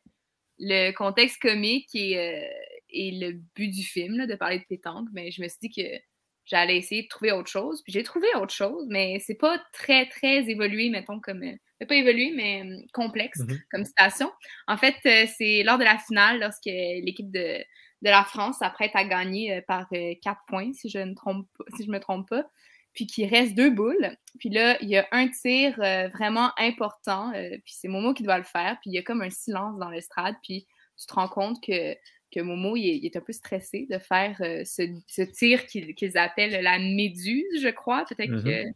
[0.57, 2.47] le contexte comique et, euh,
[2.89, 5.99] et le but du film, de parler de pétanque, mais je me suis dit que
[6.45, 7.81] j'allais essayer de trouver autre chose.
[7.83, 11.43] Puis j'ai trouvé autre chose, mais c'est pas très, très évolué, mettons, comme.
[11.43, 13.59] Euh, pas évolué, mais hum, complexe mm-hmm.
[13.69, 14.31] comme citation.
[14.67, 18.91] En fait, euh, c'est lors de la finale, lorsque l'équipe de, de, la France s'apprête
[18.93, 19.89] à gagner euh, par
[20.21, 22.45] quatre points, si je ne trompe si je me trompe pas,
[22.93, 24.15] puis qu'il reste deux boules.
[24.39, 25.75] Puis là, il y a un tir
[26.13, 29.29] vraiment important, puis c'est Momo qui doit le faire, puis il y a comme un
[29.29, 30.65] silence dans l'estrade, puis
[30.97, 31.95] tu te rends compte que
[32.33, 36.79] que Momo il est, un peu stressé de faire euh, ce, tir qu'ils appellent la
[36.79, 38.05] méduse, je crois.
[38.09, 38.49] Peut-être que.
[38.49, 38.73] Mm-hmm.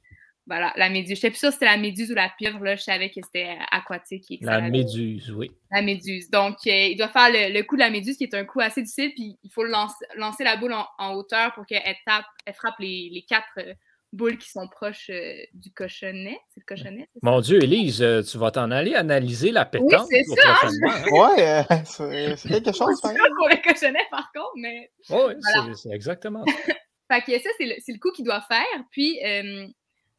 [0.48, 1.18] Voilà, la méduse.
[1.18, 2.78] Je sais plus si c'était la méduse ou la pieuvre, là.
[2.78, 4.26] Je savais que c'était aquatique.
[4.42, 5.52] la méduse, oui.
[5.70, 6.30] La méduse.
[6.30, 8.82] Donc, euh, il doit faire le, coup de la méduse, qui est un coup assez
[8.82, 12.80] difficile, puis il faut lancer, lancer la boule en, hauteur pour qu'elle tape, elle frappe
[12.80, 13.74] les, quatre euh,
[14.14, 15.12] boules qui sont proches
[15.54, 16.40] du cochonnet.
[16.50, 17.30] C'est le cochonnet, c'est ça?
[17.30, 20.08] Mon Dieu, Élise, tu vas t'en aller analyser la Oui, pétanque.
[20.10, 20.56] c'est ça!
[20.64, 21.04] hein?
[21.12, 24.92] Ouais, euh, c'est quelque chose, C'est pour le cochonnet, par contre, mais...
[25.10, 25.36] Ouais, Voilà.
[25.42, 26.52] c'est- c'est exactement ça.
[27.12, 28.66] Fait que ça, c'est le, c'est le coup qu'il doit faire.
[28.92, 29.66] Puis, euh,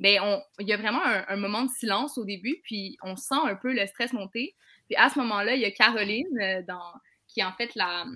[0.01, 3.15] ben, on- il y a vraiment un, un moment de silence au début, puis on
[3.17, 4.55] sent un peu le stress monter.
[4.87, 6.81] Puis à ce moment-là, il y a Caroline, euh, dans,
[7.27, 8.07] qui est en fait la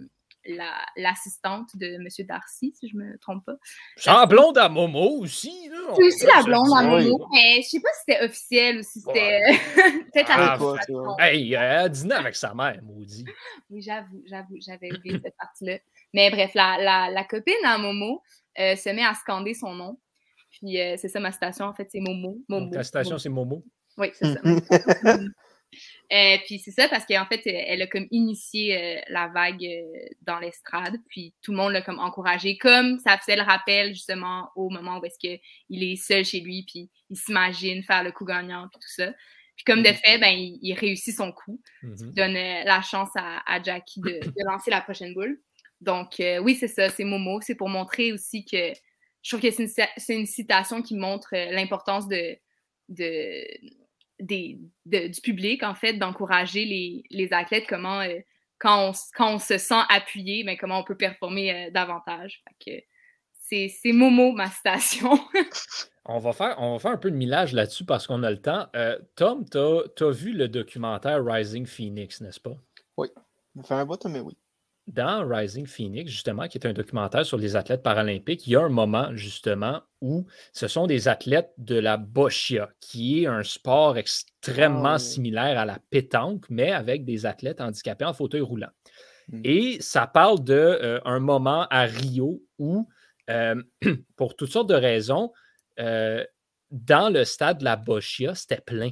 [0.46, 2.07] la- l'assistante de M.
[2.26, 3.55] Darcy, si je me trompe pas.
[3.96, 5.70] Sans blonde à Momo aussi.
[5.96, 7.09] C'est aussi la blonde à Oui.
[7.11, 9.40] Momo, mais je sais pas si c'était officiel ou si c'était
[10.12, 10.59] peut-être Ah,
[11.18, 11.26] la.
[11.31, 13.24] Hey, elle dînait avec sa mère, maudit.
[13.70, 15.78] Oui, j'avoue, j'avoue, j'avais oublié cette partie-là.
[16.12, 18.22] Mais bref, la, la, la copine à Momo
[18.59, 19.98] euh, se met à scander son nom.
[20.50, 22.38] Puis euh, c'est ça ma citation, en fait, c'est Momo.
[22.48, 22.66] Momo.
[22.66, 23.64] Donc, la station, c'est Momo.
[23.96, 24.40] Oui, c'est ça.
[26.13, 30.09] Euh, puis c'est ça parce qu'en fait, elle a comme initié euh, la vague euh,
[30.23, 34.51] dans l'estrade, puis tout le monde l'a comme encouragé, comme ça faisait le rappel justement
[34.57, 38.25] au moment où est-ce qu'il est seul chez lui, puis il s'imagine faire le coup
[38.25, 39.13] gagnant, puis tout ça.
[39.57, 39.95] Puis comme de Mhm.
[39.97, 42.13] fait, ben, il, il réussit son coup, Mhm.
[42.15, 45.41] donne la chance à, à Jackie de, de lancer la prochaine boule.
[45.81, 48.73] Donc oui, c'est ça, c'est Momo, c'est pour montrer aussi que
[49.23, 49.65] je trouve que c'est
[50.09, 52.37] une, une citation qui montre l'importance de,
[52.89, 53.45] de,
[54.23, 58.19] des- de- du public, en fait, d'encourager les, les athlètes, comment, euh,
[58.59, 62.43] quand, on, quand on se sent appuyé, mais comment on peut performer euh, davantage.
[62.45, 62.85] Fait que
[63.35, 65.19] c'est c'est Momo, ma citation.
[66.05, 68.43] On va, faire, on va faire un peu de millage là-dessus parce qu'on a le
[68.43, 68.67] temps.
[68.75, 72.57] Euh, Tom, tu as, vu le documentaire Rising Phoenix, n'est-ce pas?
[73.57, 74.37] Ça fait un bout, mais oui.
[74.88, 78.62] Dans Rising Phoenix, justement, qui est un documentaire sur les athlètes paralympiques, il y a
[78.62, 83.97] un moment, justement, où ce sont des athlètes de la boccia, qui est un sport
[83.97, 88.71] extrêmement similaire à la pétanque, mais avec des athlètes handicapés en fauteuil roulant.
[89.29, 89.40] Mm.
[89.45, 92.88] Et ça parle d'un moment à Rio où,
[93.31, 93.62] euh,
[94.16, 95.33] pour toutes sortes de raisons,
[95.79, 96.25] euh,
[96.71, 98.90] dans le stade de la Boccia, c'était plein.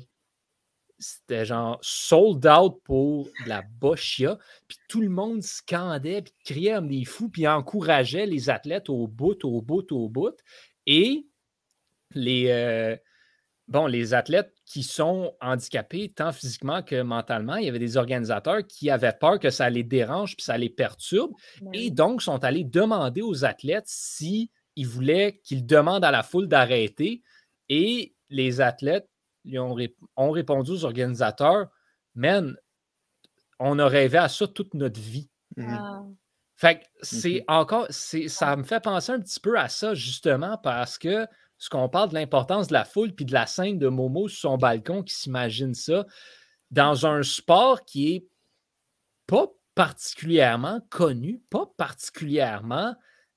[1.01, 4.39] C'était genre sold out pour de la Boccia.
[4.69, 9.07] Puis tout le monde scandait, puis criait comme des fous, puis encourageait les athlètes au
[9.09, 10.37] bout, au bout, au bout.
[10.87, 11.27] Et
[12.15, 12.97] les, euh,
[13.67, 18.67] bon, les athlètes qui sont handicapés, tant physiquement que mentalement, il y avait des organisateurs
[18.67, 21.33] qui avaient peur que ça les dérange puis ça les perturbe
[21.73, 26.47] et donc sont allés demander aux athlètes si ils voulaient qu'ils demandent à la foule
[26.47, 27.23] d'arrêter.
[27.69, 29.09] Et les athlètes
[29.45, 31.69] ils ont, rép- ont répondu aux organisateurs
[32.15, 32.57] Man,
[33.59, 35.31] on a rêvé à ça toute notre vie.
[35.57, 35.79] Mhm.
[35.79, 36.03] Ah.
[36.57, 40.59] Fait que c'est encore, c'est, ça me fait penser un petit peu à ça, justement,
[40.59, 41.27] parce que
[41.57, 44.51] ce qu'on parle de l'importance de la foule puis de la scène de Momo sur
[44.51, 46.05] son balcon qui s'imagine ça
[46.71, 48.27] dans un sport qui est
[49.27, 52.95] pas particulièrement connu, pas particulièrement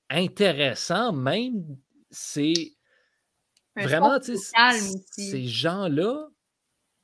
[0.10, 1.63] intéressant, même
[2.12, 2.54] c'est
[3.76, 6.28] vraiment, ces gens-là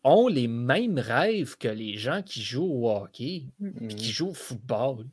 [0.04, 4.34] ont les mêmes rêves que les gens qui jouent au hockey, puis qui jouent au
[4.34, 5.06] football.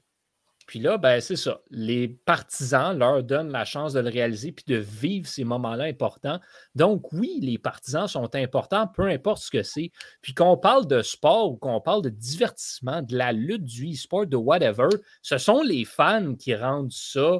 [0.67, 1.61] Puis là, ben, c'est ça.
[1.71, 6.41] Les partisans leur donnent la chance de le réaliser puis de vivre ces moments-là importants.
[6.75, 9.93] Donc, oui, les partisans sont importants, peu importe ce que c'est.
[10.23, 14.27] Puis qu'on parle de sport ou qu'on parle de divertissement, de la lutte, du e-sport,
[14.27, 14.89] de whatever,
[15.23, 17.39] ce sont les fans qui rendent ça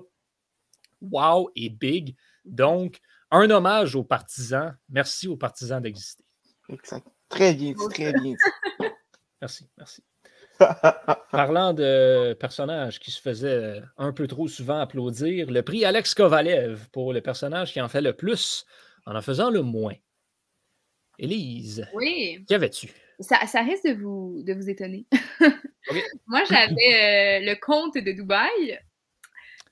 [1.01, 2.15] wow et big.
[2.45, 4.77] Donc, un hommage aux partisans.
[4.89, 6.25] Merci aux partisans d'exister.
[6.69, 7.07] Exact.
[7.29, 8.37] Très bien dit, très bien dit.
[9.43, 10.03] Merci, merci.
[11.31, 16.89] Parlant de personnages qui se faisaient un peu trop souvent applaudir, le prix Alex Kovalev
[16.91, 18.65] pour le personnage qui en fait le plus
[19.05, 19.95] en en faisant le moins.
[21.19, 22.45] Élise, Oui.
[22.49, 22.91] qu'avais-tu?
[23.21, 25.07] Ça, ça risque de vous, de vous étonner.
[26.27, 28.79] Moi, j'avais euh, le comte de Dubaï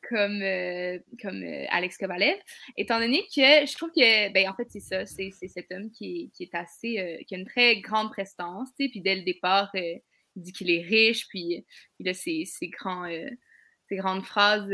[0.09, 2.37] comme, euh, comme euh, Alex Kovalev,
[2.77, 5.91] étant donné que je trouve que, ben, en fait, c'est ça, c'est c'est cet homme
[5.91, 9.01] qui est, qui est assez, euh, qui a une très grande prestance, tu sais, puis
[9.01, 10.01] dès le départ, il
[10.43, 11.65] dit qu'il est riche, puis
[11.99, 13.09] il a ses, ses, grands,
[13.89, 14.71] ses grandes phrases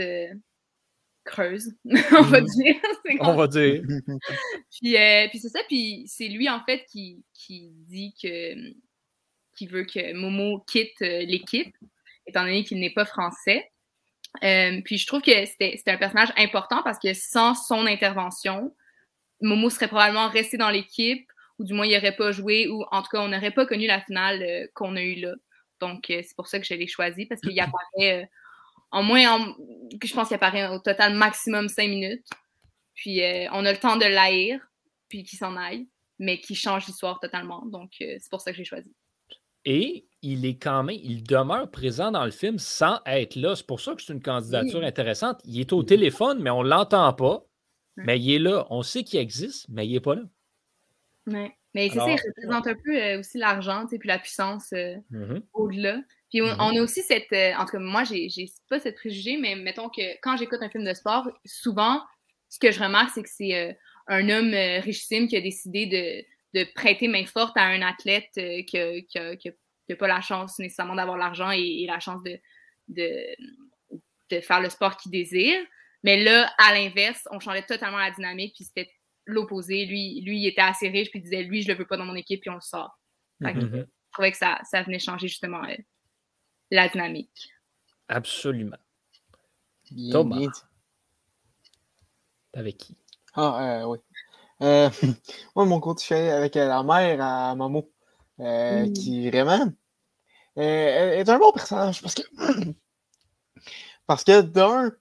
[1.24, 1.74] creuses,
[2.18, 2.46] on va Mhm.
[2.46, 2.74] dire.
[3.20, 3.82] On va dire.
[4.70, 4.96] puis,
[5.30, 8.72] puis c'est ça, puis c'est lui en fait qui, qui dit que
[9.56, 11.76] qui veut que Momo quitte l'équipe,
[12.26, 13.70] étant donné qu'il n'est pas français.
[14.44, 18.74] Euh, puis je trouve que c'était un personnage important parce que sans son intervention,
[19.40, 23.02] Momo serait probablement resté dans l'équipe, ou du moins il n'aurait pas joué, ou en
[23.02, 25.34] tout cas on n'aurait pas connu la finale euh, qu'on a eue là.
[25.80, 28.28] Donc euh, c'est pour ça que je l'ai choisi, parce qu'il apparaît
[28.92, 29.54] en moins,
[30.02, 32.26] je pense qu'il apparaît au total maximum cinq minutes.
[32.94, 33.20] Puis
[33.52, 34.60] on a le temps de l'haïr,
[35.08, 35.86] puis qu'il s'en aille,
[36.18, 37.64] mais qui change l'histoire totalement.
[37.66, 38.92] Donc c'est pour ça que j'ai choisi.
[39.64, 43.56] Et il est quand même, il demeure présent dans le film sans être là.
[43.56, 45.40] C'est pour ça que c'est une candidature intéressante.
[45.44, 47.44] Il est au téléphone, mais on ne l'entend pas.
[47.96, 48.66] Mais il est là.
[48.70, 50.22] On sait qu'il existe, mais il n'est pas là.
[51.26, 51.52] Ouais.
[51.74, 55.42] Mais c'est ça, il représente un peu euh, aussi l'argent, puis la puissance euh, Mhm.
[55.52, 56.00] au-delà.
[56.30, 56.56] Puis on, Mhm.
[56.58, 57.32] on a aussi cette.
[57.32, 58.28] euh, en tout cas, moi, j'ai
[58.68, 62.00] pas cette préjugé, mais mettons que quand j'écoute un film de sport, souvent,
[62.48, 63.78] ce que je remarque, c'est que c'est
[64.08, 64.52] un homme
[64.82, 69.18] richissime qui a décidé de, de prêter main forte à un athlète qui a- qui
[69.18, 69.52] a- qui a-
[69.92, 72.38] qui pas la chance nécessairement d'avoir l'argent et, et la chance de,
[72.88, 73.36] de,
[74.30, 75.58] de faire le sport qu'il désire.
[76.02, 78.90] Mais là, à l'inverse, on changeait totalement la dynamique, puis c'était
[79.26, 79.84] l'opposé.
[79.84, 82.04] Lui, lui, il était assez riche, puis il disait, lui, je le veux pas dans
[82.06, 82.98] mon équipe, puis on le sort.
[83.42, 83.86] Fait que Mhm.
[83.86, 85.76] je trouvais que ça, ça venait changer justement euh,
[86.70, 87.50] la dynamique.
[88.08, 88.76] Absolument.
[89.90, 90.36] Bien, Thomas.
[90.38, 90.60] bien dit.
[92.54, 92.96] Avec qui?
[93.34, 93.98] Ah, euh, oui.
[94.62, 94.90] Euh,
[95.54, 97.92] moi, mon côté, je suis avec euh, la mère à Momo,
[98.40, 98.92] euh, Mm.
[98.92, 99.72] qui vraiment
[100.56, 102.22] est un bon personnage parce que,
[104.06, 104.92] parce que d'un,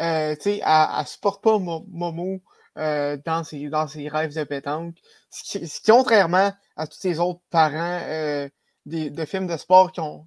[0.00, 2.40] euh, tu sais, elle, elle supporte pas Mo- Momo
[2.78, 4.96] euh, dans, ses, dans ses rêves de pétanque,
[5.30, 8.48] ce qui, contrairement à tous ses autres parents euh,
[8.86, 10.26] des, de films de sport qui ont,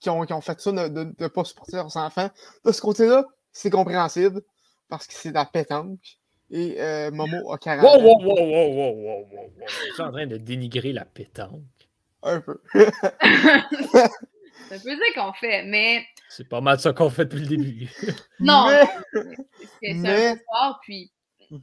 [0.00, 2.28] qui ont, qui ont fait ça de ne pas supporter leurs enfants.
[2.64, 4.42] De ce côté-là, c'est compréhensible
[4.88, 6.18] parce que c'est de la pétanque.
[6.50, 9.66] Et euh, Momo a 40 Wow, wow, wow, wow, wow, wow, wow, wow.
[9.94, 11.62] Tu es en train de dénigrer la pétanque.
[12.26, 12.60] Un peu.
[14.68, 17.46] C'est un peu ça qu'on fait, mais C'est pas mal ça qu'on fait depuis le
[17.46, 17.88] début.
[18.40, 21.12] non, Mais- c'est un beau sport, puis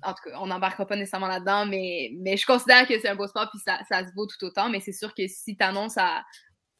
[0.02, 3.16] en tout cas, on n'embarquera pas nécessairement là-dedans, mais, mais je considère que c'est un
[3.16, 5.64] beau sport, puis ça, ça se vaut tout autant, mais c'est sûr que si tu
[5.64, 6.24] annonces à...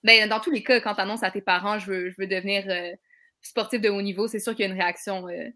[0.04, 2.28] Ben, dans tous les cas, quand tu annonces à tes parents, je veux, je veux
[2.28, 2.92] devenir euh,
[3.42, 5.50] sportif de haut niveau, c'est sûr qu'il y a une réaction euh,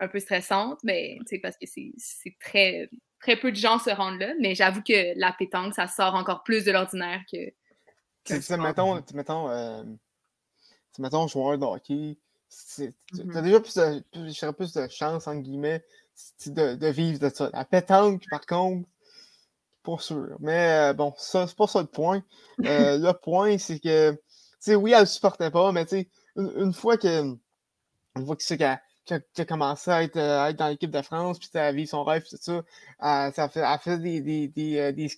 [0.00, 2.90] un peu stressante, mais c'est parce que c'est c'est très,
[3.26, 6.44] très peu de gens se rendent là, mais j'avoue que la pétanque, ça sort encore
[6.44, 7.38] plus de l'ordinaire que...
[8.24, 9.82] Sais, mettons, mettons, euh,
[11.00, 12.16] mettons, joueur de hockey,
[12.76, 13.36] tu Mhm.
[13.36, 15.84] as déjà plus de, plus- plus de chance, entre guillemets,
[16.46, 17.50] de, de vivre de ça.
[17.52, 18.88] La pétanque, par contre,
[19.82, 20.36] pas sûr.
[20.38, 22.22] Mais euh, bon, ça, c'est pas ça le point.
[22.64, 24.18] Euh, le point, c'est que, tu
[24.60, 27.22] sais, oui, elle le supportait pas, mais tu sais, une, une fois que,
[28.16, 30.68] une fois que c'est qu'elle qu'elle- qu'elle a commencé à être, euh, à être dans
[30.68, 32.62] l'équipe de France, puis à vivre son rêve, puis tout ça,
[33.00, 35.08] elle, ça fait, elle fait des, des, des, euh, des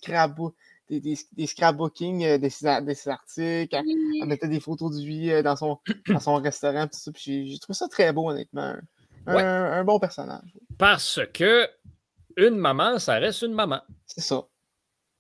[0.91, 3.75] des, des, des scrapbookings euh, de, ses, de ses articles.
[3.75, 3.85] Elle,
[4.23, 6.85] elle mettait des photos de lui euh, dans son, dans son restaurant.
[6.87, 8.75] Tout ça, puis j'ai, j'ai trouvé ça très beau, honnêtement.
[9.27, 9.43] Un, Ouais.
[9.43, 10.55] un, un bon personnage.
[10.79, 11.69] Parce que
[12.39, 13.83] une maman, ça reste une maman.
[14.07, 14.47] C'est ça.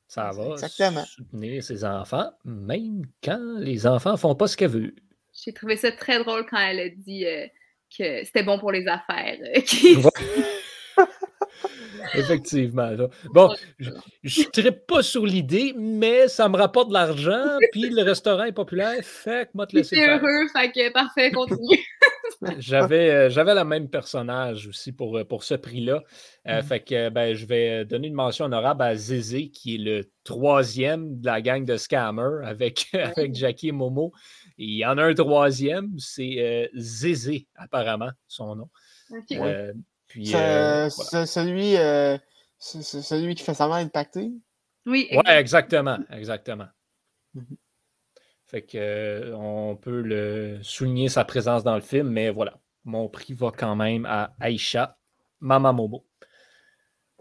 [0.06, 1.04] Ça va Exactement.
[1.04, 4.94] soutenir ses enfants, même quand les enfants font pas ce qu'elle veut.
[5.34, 7.46] J'ai trouvé ça très drôle quand elle a dit euh,
[7.96, 9.36] que c'était bon pour les affaires.
[9.42, 10.10] euh,
[12.14, 12.90] Effectivement.
[12.90, 13.08] là.
[13.34, 18.02] Bon, je ne trippe pas sur l'idée, mais ça me rapporte de l'argent, puis le
[18.02, 20.18] restaurant est populaire, fait que moi te laisser faire.
[20.22, 21.78] heureux, fait que parfait, continue.
[22.58, 26.04] J'avais, euh, j'avais la même personnage aussi pour, euh, pour ce prix-là.
[26.46, 26.62] Euh, Mhm.
[26.62, 31.20] Fait que ben, je vais donner une mention honorable à Zézé, qui est le troisième
[31.20, 34.12] de la gang de Scammer avec, avec Jackie et Momo.
[34.58, 38.68] Il y en a un troisième, c'est euh, Zézé, apparemment, son nom.
[39.10, 39.32] Ok.
[39.32, 39.72] Euh,
[40.08, 42.18] puis, C'est, euh, c'est celui, euh,
[42.58, 44.32] celui qui fait semblant d'être pacté.
[44.84, 45.08] Oui.
[45.12, 46.66] Ouais, exactement, exactement.
[47.34, 47.56] Mhm.
[48.46, 53.08] Fait que euh, on peut le souligner sa présence dans le film, mais voilà, mon
[53.08, 54.96] prix va quand même à Aïcha,
[55.40, 56.06] Mama Momo.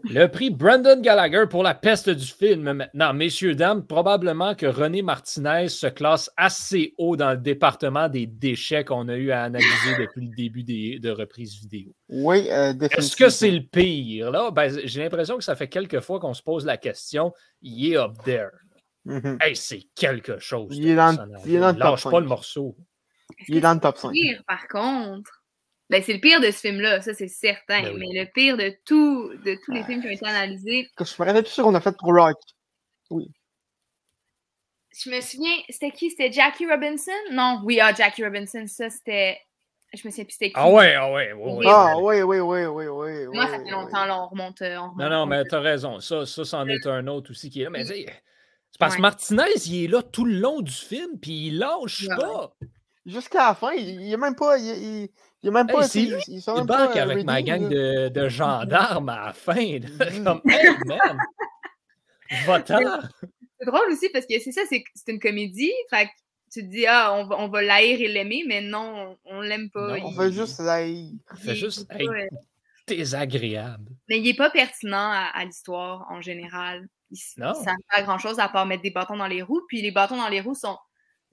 [0.04, 3.12] Le prix Brandon Gallagher pour la peste du film maintenant.
[3.12, 8.84] Messieurs, dames, probablement que René Martinez se classe assez haut dans le département des déchets
[8.84, 11.92] qu'on a eu à analyser depuis le début des, de reprises vidéo.
[12.08, 13.26] Oui, euh, Est-ce définitivement.
[13.26, 14.30] que c'est le pire?
[14.30, 17.32] Là, ben, j'ai l'impression que ça fait quelques fois qu'on se pose la question.
[17.60, 18.50] Il est up there.
[19.04, 19.38] Mhm.
[19.40, 20.68] Hey, c'est quelque chose.
[20.76, 22.76] Il est dans- il est dans le top Lâche pas le morceau.
[23.48, 24.10] Il est dans le top le 5.
[24.12, 25.37] pire, par contre?
[25.90, 27.82] Ben, c'est le pire de ce film-là, ça c'est certain.
[27.82, 28.00] Ben oui.
[28.12, 29.84] Mais le pire de, tout, de tous les Ah.
[29.86, 32.36] films qui ont été analysés, Je me rappelle plus sûr qu'on a fait pour Rock.
[33.10, 36.10] je me souviens, c'était qui?
[36.10, 37.12] C'était Jackie Robinson?
[37.32, 39.38] Non, oui, ah, Jackie Robinson, ça c'était.
[39.94, 40.54] Je me souviens plus c'était qui.
[40.56, 41.64] Ah ouais, ah ouais, ouais, ouais.
[41.66, 43.26] Ah, oui, oui, oui, oui, oui.
[43.26, 43.70] Moi, oui, ça fait oui.
[43.70, 44.60] longtemps, là, on remonte.
[44.62, 46.00] euh, on remonte Non, non, mais t'as raison.
[46.00, 47.70] Ça, ça, c'en est un autre aussi qui est là.
[47.70, 48.06] Mais tu sais,
[48.70, 49.02] c'est parce que Ouais.
[49.02, 52.16] Martinez, il est là tout le long du film, puis il lâche Ouais.
[52.16, 52.52] Pas.
[53.06, 54.58] Jusqu'à la fin, il, il est même pas.
[54.58, 55.08] Il, il,
[55.42, 55.82] il est même Hey, pas.
[55.88, 56.22] c'est il- lui
[56.56, 59.54] même euh, avec ma gang de, de gendarmes à la fin.
[59.78, 59.88] là.
[60.10, 60.24] Mhm.
[60.24, 61.18] Comme, hey, man!
[62.46, 62.78] Va-t'en!
[63.60, 65.72] C'est drôle aussi parce que c'est ça, c'est c'est une comédie.
[65.90, 66.10] Fait que
[66.52, 69.40] tu te dis, ah, on va, on va l'haïr et l'aimer, mais non, on, on
[69.40, 69.98] l'aime pas.
[69.98, 70.60] Non, On fait juste
[71.36, 72.26] fait il- juste pas, euh,
[72.86, 73.84] désagréable.
[74.08, 76.88] Mais il est pas pertinent à, à l'histoire en général.
[77.10, 77.52] Il, Non.
[77.58, 79.62] il sert pas à grand chose à part mettre des bâtons dans les roues.
[79.68, 80.76] Puis les bâtons dans les roues sont.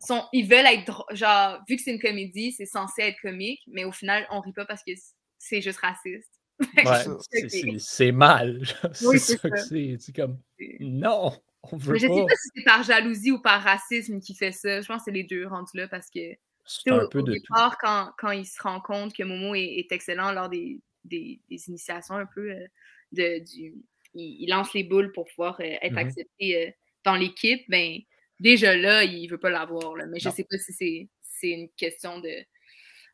[0.05, 1.05] Sont ils veulent être.
[1.11, 4.53] Genre, vu que c'est une comédie, c'est censé être comique, mais au final, on rit
[4.53, 4.91] pas parce que
[5.37, 6.31] c'est juste raciste.
[6.85, 8.61] Ouais, c'est mal.
[8.93, 9.57] c'est ça, que
[9.97, 9.97] c'est.
[10.15, 10.39] Comme
[10.79, 11.33] non,
[11.63, 12.13] on veut Mais je pas.
[12.13, 14.79] sais pas si c'est par jalousie ou par racisme qui fait ça.
[14.81, 16.19] Je pense que c'est les deux rendus là parce que
[16.65, 17.41] C'est un au, peu au de tout.
[17.41, 21.41] départ, quand, quand il se rend compte que Momo est, est excellent lors des, des,
[21.49, 22.65] des initiations un peu euh,
[23.11, 23.75] de, du.
[24.13, 25.97] Il, lance les boules pour pouvoir euh, être Mhm.
[25.97, 26.71] accepté euh,
[27.03, 27.99] dans l'équipe, ben
[28.39, 29.95] déjà là, il veut pas l'avoir.
[29.95, 30.05] là.
[30.07, 30.33] Mais je Non.
[30.35, 32.31] sais pas si c'est c'est une question de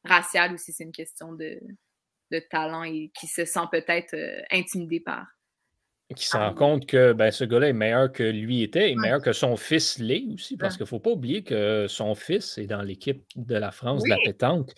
[0.06, 1.60] raciale ou si c'est une question de,
[2.32, 5.26] de talent et qui se sent peut-être euh, intimidé par.
[6.16, 9.22] Qui se rend compte que ben, ce gars-là est meilleur que lui était et meilleur
[9.22, 10.78] que son fils l'est aussi, parce Ouais.
[10.80, 14.10] qu'il ne faut pas oublier que son fils est dans l'équipe de la France de
[14.10, 14.24] la Oui.
[14.26, 14.72] pétanque.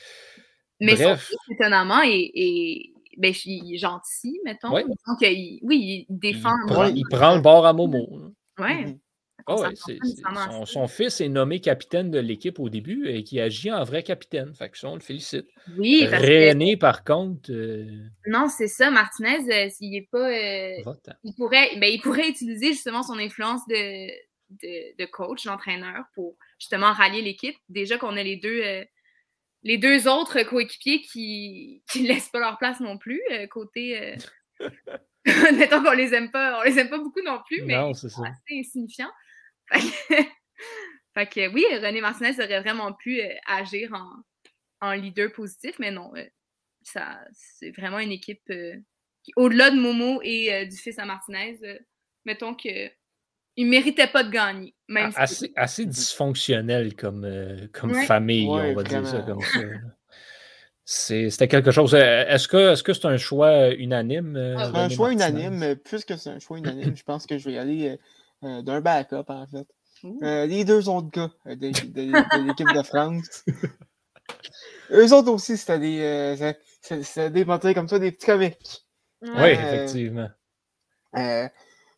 [0.80, 4.72] Mais son fils, étonnamment, est, est- ben, il est gentil, mettons.
[4.74, 4.84] Ouais.
[4.84, 6.54] Donc, il- oui, il Il défend.
[6.68, 6.94] prend, Ouais.
[6.96, 8.32] il prend le bord à Momo.
[8.60, 8.96] Ouais.
[9.48, 9.66] Ouais,
[10.26, 14.04] à son, fils est nommé capitaine de l'équipe au début et qui agit en vrai
[14.04, 14.54] capitaine.
[14.56, 15.48] Fait que ça, on le félicite.
[15.78, 17.86] Oui, parce que René, par contre, euh,
[18.28, 20.30] non, c'est ça, Martinez, euh, s'il est pas.
[20.30, 24.08] euh, il, pourrait, ben, il pourrait utiliser justement son influence de,
[24.62, 27.58] de, de coach, d'entraîneur, pour justement rallier l'équipe.
[27.70, 28.62] Déjà qu'on a les deux.
[29.64, 34.16] les deux autres coéquipiers qui ne laissent pas leur place non plus, côté.
[35.58, 38.60] Mettons qu'on les aime pas, on les aime pas beaucoup non plus, mais c'est assez
[38.60, 39.10] insignifiant.
[39.72, 40.16] Fait que,
[41.14, 45.92] fait que oui, René Martinez aurait vraiment pu euh, agir en, en leader positif, mais
[45.92, 46.24] non, euh,
[46.82, 48.76] ça, c'est vraiment une équipe euh,
[49.24, 51.78] qui, au-delà de Momo et euh, du fils à Martinez, euh,
[52.26, 52.90] mettons que
[53.56, 54.74] il méritait pas de gagner.
[54.88, 58.06] Même si- assez, assez dysfonctionnel comme, euh, comme Ouais.
[58.06, 59.62] famille, Ouais, on va dire ça comme ça.
[60.86, 61.94] C'est- C'était quelque chose.
[61.94, 64.36] Est-ce que est-ce que c'est un choix unanime?
[64.36, 65.46] Ah, C'est un choix Martinez?
[65.48, 65.76] unanime.
[65.78, 68.00] Puisque c'est un choix unanime, je pense que je vais y aller
[68.44, 69.68] d'un backup, en fait.
[70.22, 73.46] Euh, les deux autres gars euh, de, de- de l'équipe de France.
[74.92, 76.00] Eux autres aussi, c'était des.
[76.02, 78.86] euh, C'était des montées comme ça, des petits comiques.
[79.22, 79.32] Oui.
[79.38, 79.46] Euh,
[79.86, 80.30] effectivement.
[81.16, 81.48] Euh,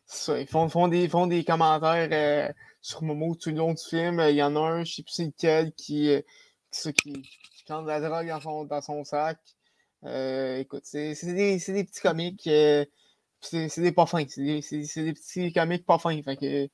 [0.06, 3.82] ça, ils font, font, des, font des commentaires euh, sur Momo tout le long du
[3.82, 4.20] film.
[4.20, 6.20] Euh, Il y en a un, je sais plus c'est lequel, qui, euh,
[6.70, 9.38] qui, ça, qui, qui prend de la drogue dans son, dans son sac.
[10.04, 12.46] Euh, écoute, c'est c'est des, c'est des petits comiques.
[13.40, 14.24] C'est c'est des pas fins.
[14.28, 16.20] C'est des, c'est- c'est des petits comiques pas fins.
[16.22, 16.68] Fait que,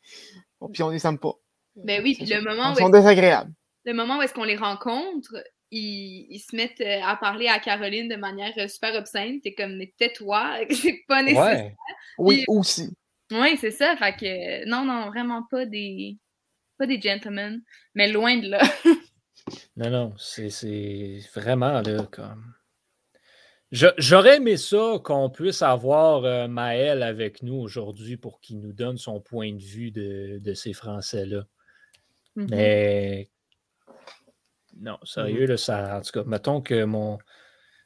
[0.60, 1.32] bon, puis on les aime pas.
[1.76, 3.52] Ben oui, puis le moment Ils où sont désagréables.
[3.84, 5.34] le moment où est-ce qu'on les rencontre,
[5.70, 9.40] ils, ils se mettent euh, à parler à Caroline de manière euh, super obscène.
[9.40, 11.64] T'es comme, mais tais-toi, c'est pas nécessaire.
[11.64, 11.76] Ouais.
[12.18, 12.90] Oui, Puis- aussi.
[13.32, 13.96] Oui, c'est ça.
[13.96, 16.18] Fait que, non, non, vraiment pas des,
[16.78, 17.62] pas des gentlemen,
[17.94, 18.60] mais loin de là.
[19.76, 22.54] Non, non, c'est c'est vraiment là comme.
[23.72, 28.98] J'aurais aimé ça qu'on puisse avoir euh, Maël avec nous aujourd'hui pour qu'il nous donne
[28.98, 31.46] son point de vue de, de ces Français-là.
[32.36, 32.46] Mhm.
[32.50, 33.30] Mais
[34.78, 37.18] non, sérieux, là, ça, en tout cas, mettons que mon.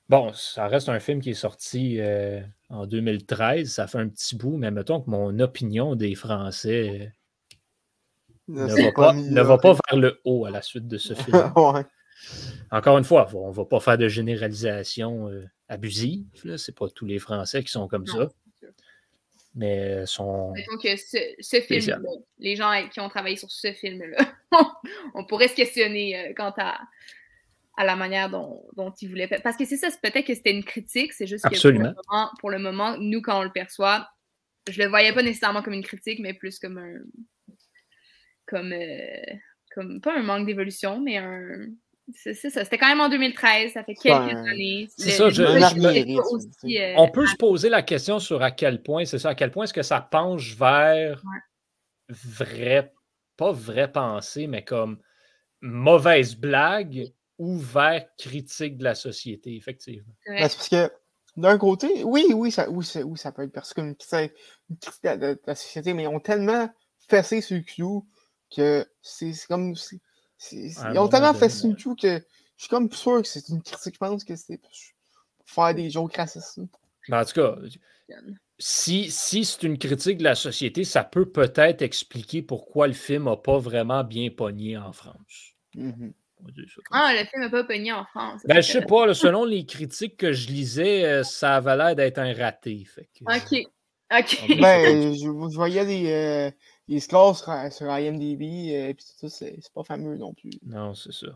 [0.08, 4.36] Bon, ça reste un film qui est sorti euh, en 2013, ça fait un petit
[4.36, 7.12] bout, mais mettons que mon opinion des Français
[8.48, 11.14] Ne ne va pas, ne va pas vers le haut à la suite de ce
[11.14, 11.52] film.
[11.56, 11.84] ouais.
[12.70, 16.26] Encore une fois, on ne va pas faire de généralisation euh, abusive.
[16.44, 16.58] là.
[16.58, 18.28] C'est pas tous les Français qui sont comme Non, ça.
[19.54, 20.52] Mais euh, sont.
[20.82, 21.98] Que ce, ce film-là,
[22.38, 24.34] les gens qui ont travaillé sur ce film-là,
[25.14, 26.78] on pourrait se questionner euh, quant à,
[27.78, 29.42] à la manière dont, dont ils voulaient faire.
[29.42, 31.88] Parce que c'est ça, peut-être que c'était une critique, c'est juste que pour Absolument.
[31.88, 34.08] le, moment, pour le moment, nous, quand on le perçoit,
[34.68, 37.54] je le voyais pas nécessairement comme une critique, mais plus comme un.
[38.46, 38.72] Comme.
[38.72, 39.36] euh,
[39.74, 41.66] comme pas un manque d'évolution, mais un.
[42.14, 44.88] C'est c'est ça, c'était quand même en 2013, ça fait quelques années.
[44.96, 48.82] C'est ça, je- je- aussi, euh, On peut se poser la question sur à quel
[48.82, 51.22] point, c'est ça, à quel point est-ce que ça penche vers
[52.08, 52.92] vrai,
[53.36, 54.98] pas vrai pensée, mais comme
[55.60, 60.12] mauvaise blague ou vers critique de la société, effectivement.
[60.28, 60.40] ouais.
[60.40, 60.92] Ben, c'est parce que,
[61.36, 64.32] d'un côté, oui, oui, ça, oui, ça, oui, ça peut être perçu comme une critique,
[64.70, 66.70] une critique de, la société, mais ils ont tellement
[67.08, 68.06] fessé sur le clou
[68.54, 69.74] que c'est c'est comme.
[69.74, 70.00] c'est-
[70.52, 71.74] ils ont tellement ouais.
[71.74, 73.94] clou que je suis comme sûr que c'est une critique.
[73.94, 74.70] Je pense que c'est pour
[75.46, 76.60] faire des jokes racistes.
[77.08, 77.56] Mais en tout cas,
[78.58, 83.24] si, si c'est une critique de la société, ça peut peut-être expliquer pourquoi le film
[83.24, 85.54] n'a pas vraiment bien pogné en France.
[85.74, 86.12] Mhm.
[86.38, 86.52] Comme
[86.90, 88.42] Ah, le film n'a pas pogné en France.
[88.44, 91.96] Ben, je sais pas, là, selon les critiques que je lisais, euh, ça avait l'air
[91.96, 92.84] d'être un raté.
[92.84, 93.66] Fait que, Ok.
[94.12, 94.38] Ok.
[94.48, 96.50] Va- Ben, je, je voyais les, euh,
[96.88, 100.50] les scores sur, sur IMDb, et puis tout ça, c'est c'est pas fameux non plus.
[100.64, 101.26] Non, c'est ça.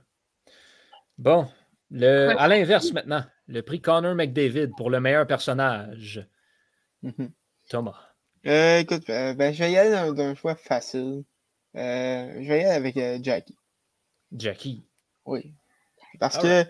[1.18, 1.48] Bon,
[1.90, 6.26] le, à l'inverse maintenant, le prix Connor McDavid pour le meilleur personnage.
[7.02, 7.30] Mhm.
[7.68, 7.96] Thomas.
[8.46, 11.24] Euh, écoute, euh, ben, je vais y aller d'un- choix facile.
[11.76, 13.56] Euh, je vais y aller avec euh, Jackie.
[14.32, 14.82] Jackie.
[15.26, 15.52] Oui.
[16.18, 16.64] Parce Ah que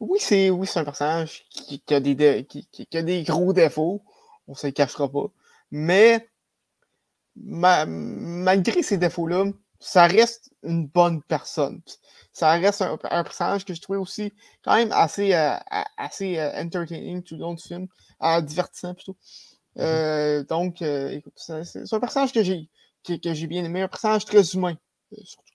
[0.00, 3.52] Oui, c'est oui, c'est un personnage qui, qui a des, qui- qui a des gros
[3.52, 4.02] défauts.
[4.48, 5.26] On ne se le cachera pas.
[5.70, 6.28] Mais
[7.36, 9.44] ma- malgré ces défauts-là,
[9.80, 11.80] ça reste une bonne personne.
[12.32, 14.32] Ça reste un, un personnage que je trouvais aussi
[14.64, 15.54] quand même assez, euh,
[15.96, 17.86] assez euh, entertaining tout le long du film,
[18.22, 19.16] euh, divertissant plutôt.
[19.78, 22.68] Euh, donc, euh, écoute, c'est un personnage que j'ai
[23.04, 24.76] que, que j'ai bien aimé, un personnage très humain.
[25.12, 25.52] euh, surtout.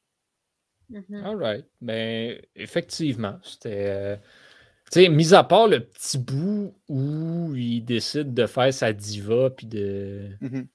[0.89, 1.25] Mhm.
[1.25, 1.65] All right.
[1.81, 3.85] Ben, effectivement, c'était.
[3.87, 4.15] euh,
[4.91, 9.49] tu sais, mis à part le petit bout où il décide de faire sa diva
[9.49, 10.67] puis de Mhm.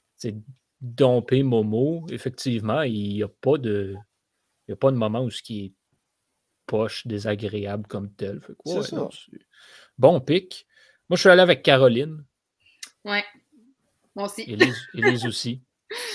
[0.80, 3.94] Domper Momo, effectivement, il n'y a pas de.
[4.66, 5.72] Il y a pas de moment où ce qui est
[6.66, 8.40] poche, désagréable comme tel.
[8.40, 8.96] Fait que, C'est ouais, ça.
[8.96, 9.10] non,
[9.98, 10.66] bon pic.
[11.08, 12.24] Moi, je suis allé avec Caroline.
[13.04, 13.24] Ouais.
[14.16, 14.42] Moi aussi.
[14.42, 15.62] Élise, Élise aussi.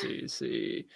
[0.01, 0.87] C'est- C'est.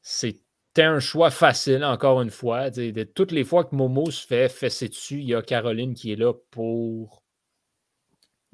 [0.00, 2.70] C'était un choix facile, encore une fois.
[2.70, 6.12] De toutes les fois que Momo se fait fesser dessus, il y a Caroline qui
[6.12, 7.22] est là pour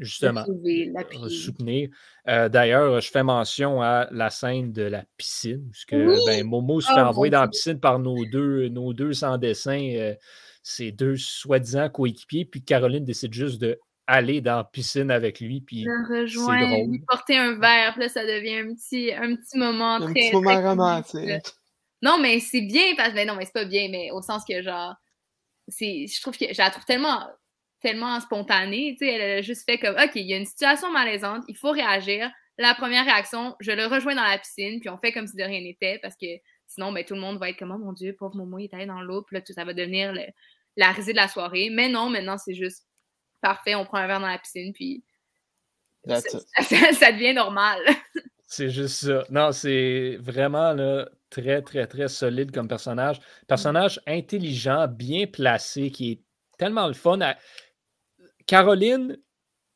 [0.00, 1.88] justement L'approuver, euh, soutenir.
[2.28, 6.18] Euh, D'ailleurs, je fais mention à la scène de la piscine, où ce que, Oui!
[6.26, 9.38] ben, Momo se fait mon envoyer dans la piscine par nos deux, nos deux sans
[9.38, 10.14] dessin, euh,
[10.62, 15.60] ses deux soi-disant coéquipiers, puis Caroline décide juste de aller dans la piscine avec lui,
[15.60, 16.90] puis Le rejoindre, drôle.
[16.90, 20.14] lui porter un verre, puis là, ça devient un petit, un petit moment Un très.
[20.14, 21.44] petit moment très romantique.
[22.02, 24.42] Non, mais c'est bien, parce que ben non, mais c'est pas bien, mais au sens
[24.48, 24.94] que genre,
[25.68, 27.20] c'est, je trouve que je la trouve tellement,
[27.80, 30.90] tellement spontanée, tu sais, elle a juste fait comme, ok, il y a une situation
[30.92, 32.30] malaisante, il faut réagir.
[32.58, 35.42] La première réaction, je le rejoins dans la piscine, puis on fait comme si de
[35.42, 36.26] rien n'était, parce que
[36.66, 38.74] sinon, ben tout le monde va être comme, oh mon dieu, pauvre Momo, il est
[38.74, 40.20] allé dans l'eau, puis là, tout ça va devenir le-
[40.76, 41.70] la risée de la soirée.
[41.70, 42.86] Mais non, maintenant, c'est juste
[43.40, 45.02] parfait, on prend un verre dans la piscine, puis
[46.06, 47.78] ça, ça devient normal.
[48.52, 49.24] C'est juste ça.
[49.30, 53.20] Non, c'est vraiment là, très, très, très solide comme personnage.
[53.46, 56.20] Personnage intelligent, bien placé, qui est
[56.58, 57.20] tellement le fun.
[57.20, 57.36] à-
[58.50, 59.16] Caroline,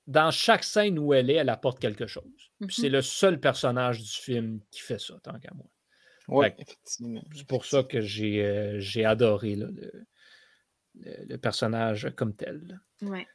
[0.08, 2.50] dans chaque scène où elle est, elle apporte quelque chose.
[2.58, 2.70] Mhm.
[2.70, 5.66] C'est le seul personnage du film qui fait ça, tant qu'à moi.
[6.26, 7.22] Oui, effectivement.
[7.36, 9.92] C'est pour ça que j'ai euh, j'ai adoré là, le,
[10.94, 12.80] le- le personnage comme tel.
[13.02, 13.26] Ouais.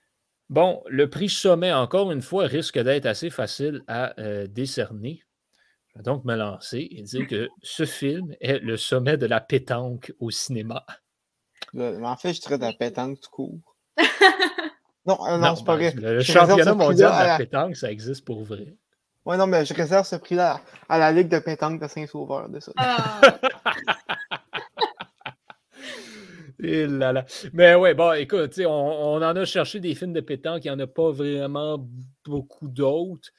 [0.49, 5.23] Bon, le prix sommet, encore une fois, risque d'être assez facile à euh, décerner.
[5.93, 9.39] Je vais donc me lancer et dire que ce film est le sommet de la
[9.39, 10.85] pétanque au cinéma.
[11.73, 13.75] Mais en fait, je traite de la pétanque tout court.
[15.10, 16.14] Non, euh, non, c'est pas ben, vrai.
[16.14, 18.76] Le, championnat mondial de la pétanque, ça existe pour vrai.
[19.26, 22.60] Ouais, non, mais je réserve ce prix-là à la Ligue de pétanque de Saint-Sauveur de
[22.60, 22.72] ça.
[22.78, 23.20] Ah,
[26.62, 27.26] Et là là.
[27.53, 30.76] Mais ouais, bon, écoute, on, on en a cherché des films de pétanque, il n'y
[30.76, 31.84] en a pas vraiment
[32.24, 33.30] beaucoup d'autres.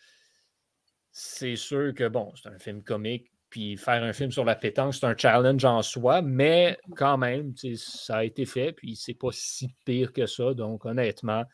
[1.13, 4.95] C'est sûr que, bon, c'est un film comique, puis faire un film sur la pétanque,
[4.95, 8.97] c'est un challenge en soi, mais quand même, tu sais, ça a été fait, puis
[8.97, 10.55] c'est pas si pire que ça.
[10.55, 11.45] Donc, honnêtement,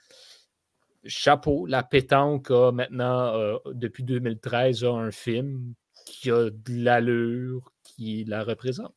[1.05, 5.75] chapeau, la pétanque a maintenant, euh, depuis 2013, a un film
[6.05, 8.95] qui a de l'allure, qui la représente.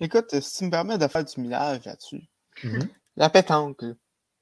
[0.00, 2.24] Écoute, si tu me permets de faire du millage là-dessus,
[2.64, 2.88] Mhm.
[3.16, 3.92] la pétanque, là.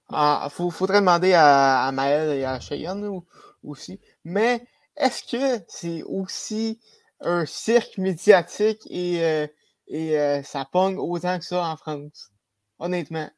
[0.09, 3.21] Ah, faut- faudrait demander à, à Maël et à Cheyenne
[3.65, 4.01] aussi.
[4.25, 4.65] Mais
[4.97, 6.79] est-ce que c'est aussi
[7.21, 9.47] un cirque médiatique et, euh,
[9.89, 12.31] et euh, ça pogne autant que ça en France?
[12.79, 13.31] Honnêtement,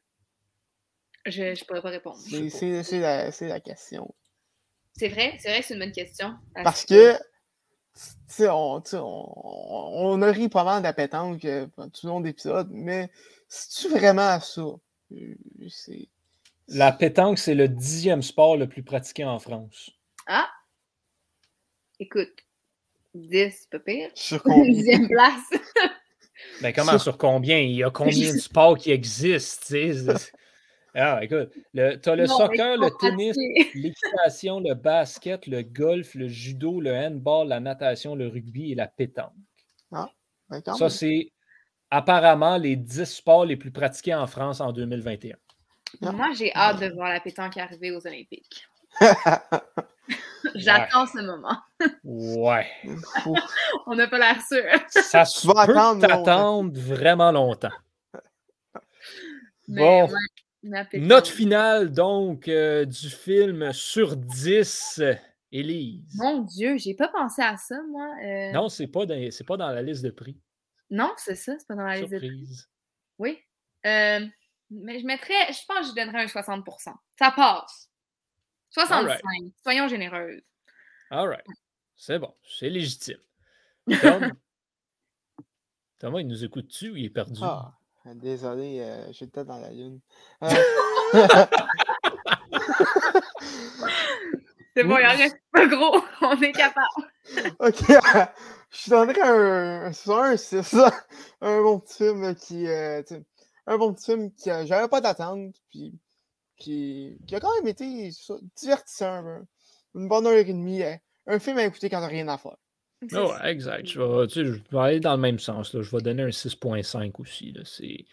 [1.25, 2.17] Je, je pourrais pas répondre.
[2.17, 4.13] c'est c'est- c'est la, c'est la question.
[4.97, 6.33] C'est vrai, c'est vrai que c'est une bonne question.
[6.55, 7.21] Parce que, tu
[8.27, 9.33] sais, on, on,
[10.13, 12.69] on a ri pas mal de la pétanque euh, pendant tout le long de l'épisode,
[12.71, 13.09] mais
[13.47, 14.61] c'est-tu vraiment ça?
[14.61, 15.35] Euh,
[15.69, 16.09] C'est.
[16.67, 19.91] La pétanque, c'est le dixième sport le plus pratiqué en France.
[20.27, 20.49] Ah!
[21.99, 22.29] Écoute,
[23.21, 24.09] 10, c'est pas pire.
[24.13, 24.71] Sur combien?
[24.71, 25.41] Dixième place.
[26.61, 27.57] Ben, comment Sur- sur combien?
[27.57, 29.75] Il y a combien de sports qui existent?
[30.95, 33.37] Ah, écoute, tu as le Non, soccer, le tennis,
[33.75, 38.87] l'équitation, le basket, le golf, le judo, le handball, la natation, le rugby et la
[38.87, 39.31] pétanque.
[39.91, 41.31] Ben, quand Ça, c'est
[41.91, 45.35] apparemment les 10 sports les plus pratiqués en France en 2021.
[46.01, 46.11] Ah.
[46.11, 48.65] Moi, j'ai hâte de voir la pétanque arriver aux Olympiques.
[50.55, 51.57] J'attends ce moment.
[52.03, 52.67] Ouais.
[53.85, 54.63] On n'a pas l'air sûr.
[54.89, 57.71] Ça se peut attendre t'attendre vraiment longtemps.
[59.67, 60.07] Mais Bon.
[60.07, 60.85] ouais.
[60.93, 65.15] Note finale, donc, euh, du film sur 10, euh,
[65.51, 66.15] Élise.
[66.17, 68.07] Mon Dieu, j'ai pas pensé à ça, moi.
[68.23, 70.37] Euh, Non, c'est pas, dans- pas dans la liste de prix.
[70.89, 72.47] Non, c'est ça, c'est pas dans la liste de prix.
[73.19, 73.39] Oui.
[73.85, 74.19] Euh,
[74.69, 77.89] mais je mettrais, je pense que je donnerais un 60% Ça passe.
[78.71, 79.19] 65.
[79.63, 80.41] Soyons généreuses.
[81.11, 81.45] All right.
[81.95, 82.33] C'est bon.
[82.43, 83.17] C'est légitime.
[84.01, 84.31] Tom,
[85.99, 87.39] Thomas, il nous écoute-tu ou il est perdu?
[87.43, 87.73] Ah,
[88.15, 89.99] désolé, euh, j'ai le tête dans la lune.
[90.43, 90.49] Euh,
[94.75, 95.99] C'est bon, il en reste pas gros.
[96.21, 97.11] On est capable.
[97.59, 97.81] Ok,
[98.69, 100.75] je donnerais un, un 6.
[101.41, 102.67] Un bon petit film qui.
[102.67, 103.01] euh,
[103.67, 104.49] un bon petit film qui.
[104.51, 105.93] euh, J'avais pas d'attente, puis
[106.59, 109.25] qui, qui a quand même été ça, divertissant.
[109.25, 109.45] un-
[109.95, 110.83] Une bonne heure et demie.
[110.83, 110.95] euh,
[111.25, 112.57] Un film à écouter quand t'as rien à faire.
[113.11, 113.85] Ouais, exact.
[113.87, 115.73] Je vais, tu sais, je vais aller dans le même sens.
[115.73, 115.81] là.
[115.81, 117.51] Je vais donner un 6.5 aussi.
[117.53, 117.61] là.
[117.63, 118.05] C'est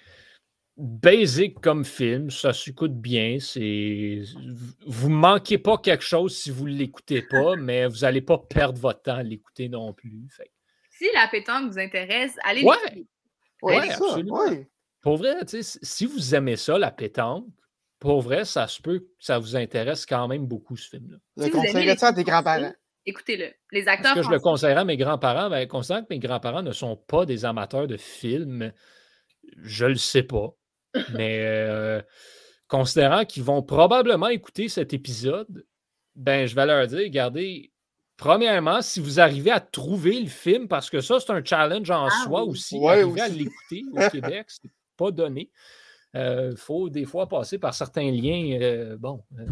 [0.77, 2.31] basic comme film.
[2.31, 3.39] Ça s'écoute bien.
[3.41, 4.23] C'est...
[4.87, 8.79] Vous manquez pas quelque chose si vous ne l'écoutez pas, mais vous n'allez pas perdre
[8.79, 10.29] votre temps à l'écouter non plus.
[10.31, 10.51] Fait
[10.91, 12.77] Si la pétanque vous intéresse, allez Ouais.
[12.85, 13.07] l'écouter.
[13.63, 14.39] Ouais, Ouais, absolument.
[14.49, 14.69] Ouais.
[15.01, 17.47] pour vrai, si vous aimez ça, la pétanque,
[17.99, 21.17] pour vrai, ça se peut que ça vous intéresse quand même beaucoup, ce film-là.
[21.37, 22.73] Le Si vous aimez conseillerais les ça à tes grands-parents?
[23.07, 23.53] Écoutez-le.
[23.73, 25.49] Les Est-ce acteurs que je le conseillerais à mes grands-parents?
[25.49, 28.73] Ben, considérant que mes grands-parents ne sont pas des amateurs de films,
[29.63, 30.49] je le sais pas.
[31.15, 32.03] Mais euh,
[32.69, 35.65] considérant qu'ils vont probablement écouter cet épisode,
[36.17, 37.73] ben, je vais leur dire, regardez,
[38.17, 42.07] premièrement, si vous arrivez à trouver le film, parce que ça, c'est un challenge en
[42.07, 42.51] Ah soi oui.
[42.51, 45.51] aussi, Ouais, arriver à l'écouter au Québec, c'est pas donné.
[46.15, 49.47] Il faut des fois passer par certains liens, euh, bon, euh,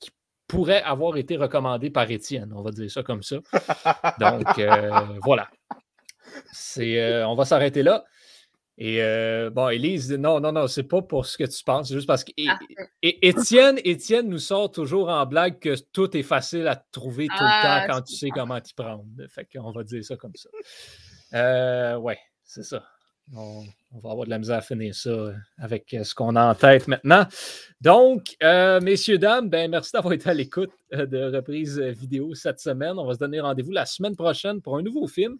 [0.00, 0.10] qui
[0.48, 3.36] pourraient avoir été recommandés par Étienne, on va dire ça comme ça.
[4.20, 4.90] Donc, euh,
[5.22, 5.48] voilà.
[6.52, 8.04] C'est, euh, on va s'arrêter là.
[8.82, 11.94] Et euh, bon, Élise, non, non, non, c'est pas pour ce que tu penses, c'est
[11.94, 12.66] juste parce que et- Parfait.
[13.02, 17.34] et- Étienne, Étienne nous sort toujours en blague que tout est facile à trouver tout
[17.38, 19.04] Ah, le temps quand tu sais comment t'y prendre.
[19.28, 20.48] Fait qu'on va dire ça comme ça.
[21.34, 22.82] Euh, ouais, c'est ça.
[23.36, 26.36] On, on va avoir de la misère à finir ça euh, avec euh, ce qu'on
[26.36, 27.26] a en tête maintenant.
[27.80, 32.98] Donc, euh, messieurs, dames, ben, merci d'avoir été à l'écoute de reprise vidéo cette semaine.
[32.98, 35.38] On va se donner rendez-vous la semaine prochaine pour un nouveau film.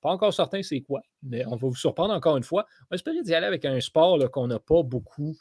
[0.00, 2.66] Pas encore certain c'est quoi, mais on va vous surprendre encore une fois.
[2.82, 5.36] On va espérer d'y aller avec un sport qu'on n'a pas beaucoup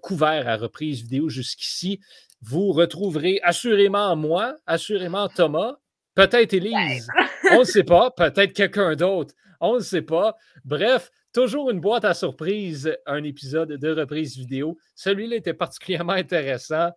[0.00, 2.00] couvert à reprise vidéo jusqu'ici.
[2.40, 5.76] Vous retrouverez assurément moi, assurément Thomas,
[6.14, 7.08] peut-être Élise,
[7.52, 10.36] on ne sait pas, peut-être quelqu'un d'autre, on ne sait pas.
[10.64, 14.76] Bref, toujours une boîte à surprise, un épisode de reprise vidéo.
[14.94, 16.90] Celui-là était particulièrement intéressant.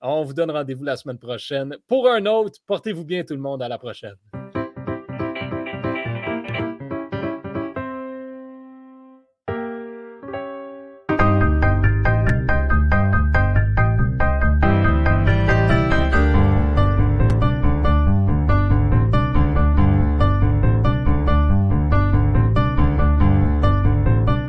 [0.00, 2.58] On vous donne rendez-vous la semaine prochaine pour un autre.
[2.66, 4.16] Portez-vous bien tout le monde, à la prochaine.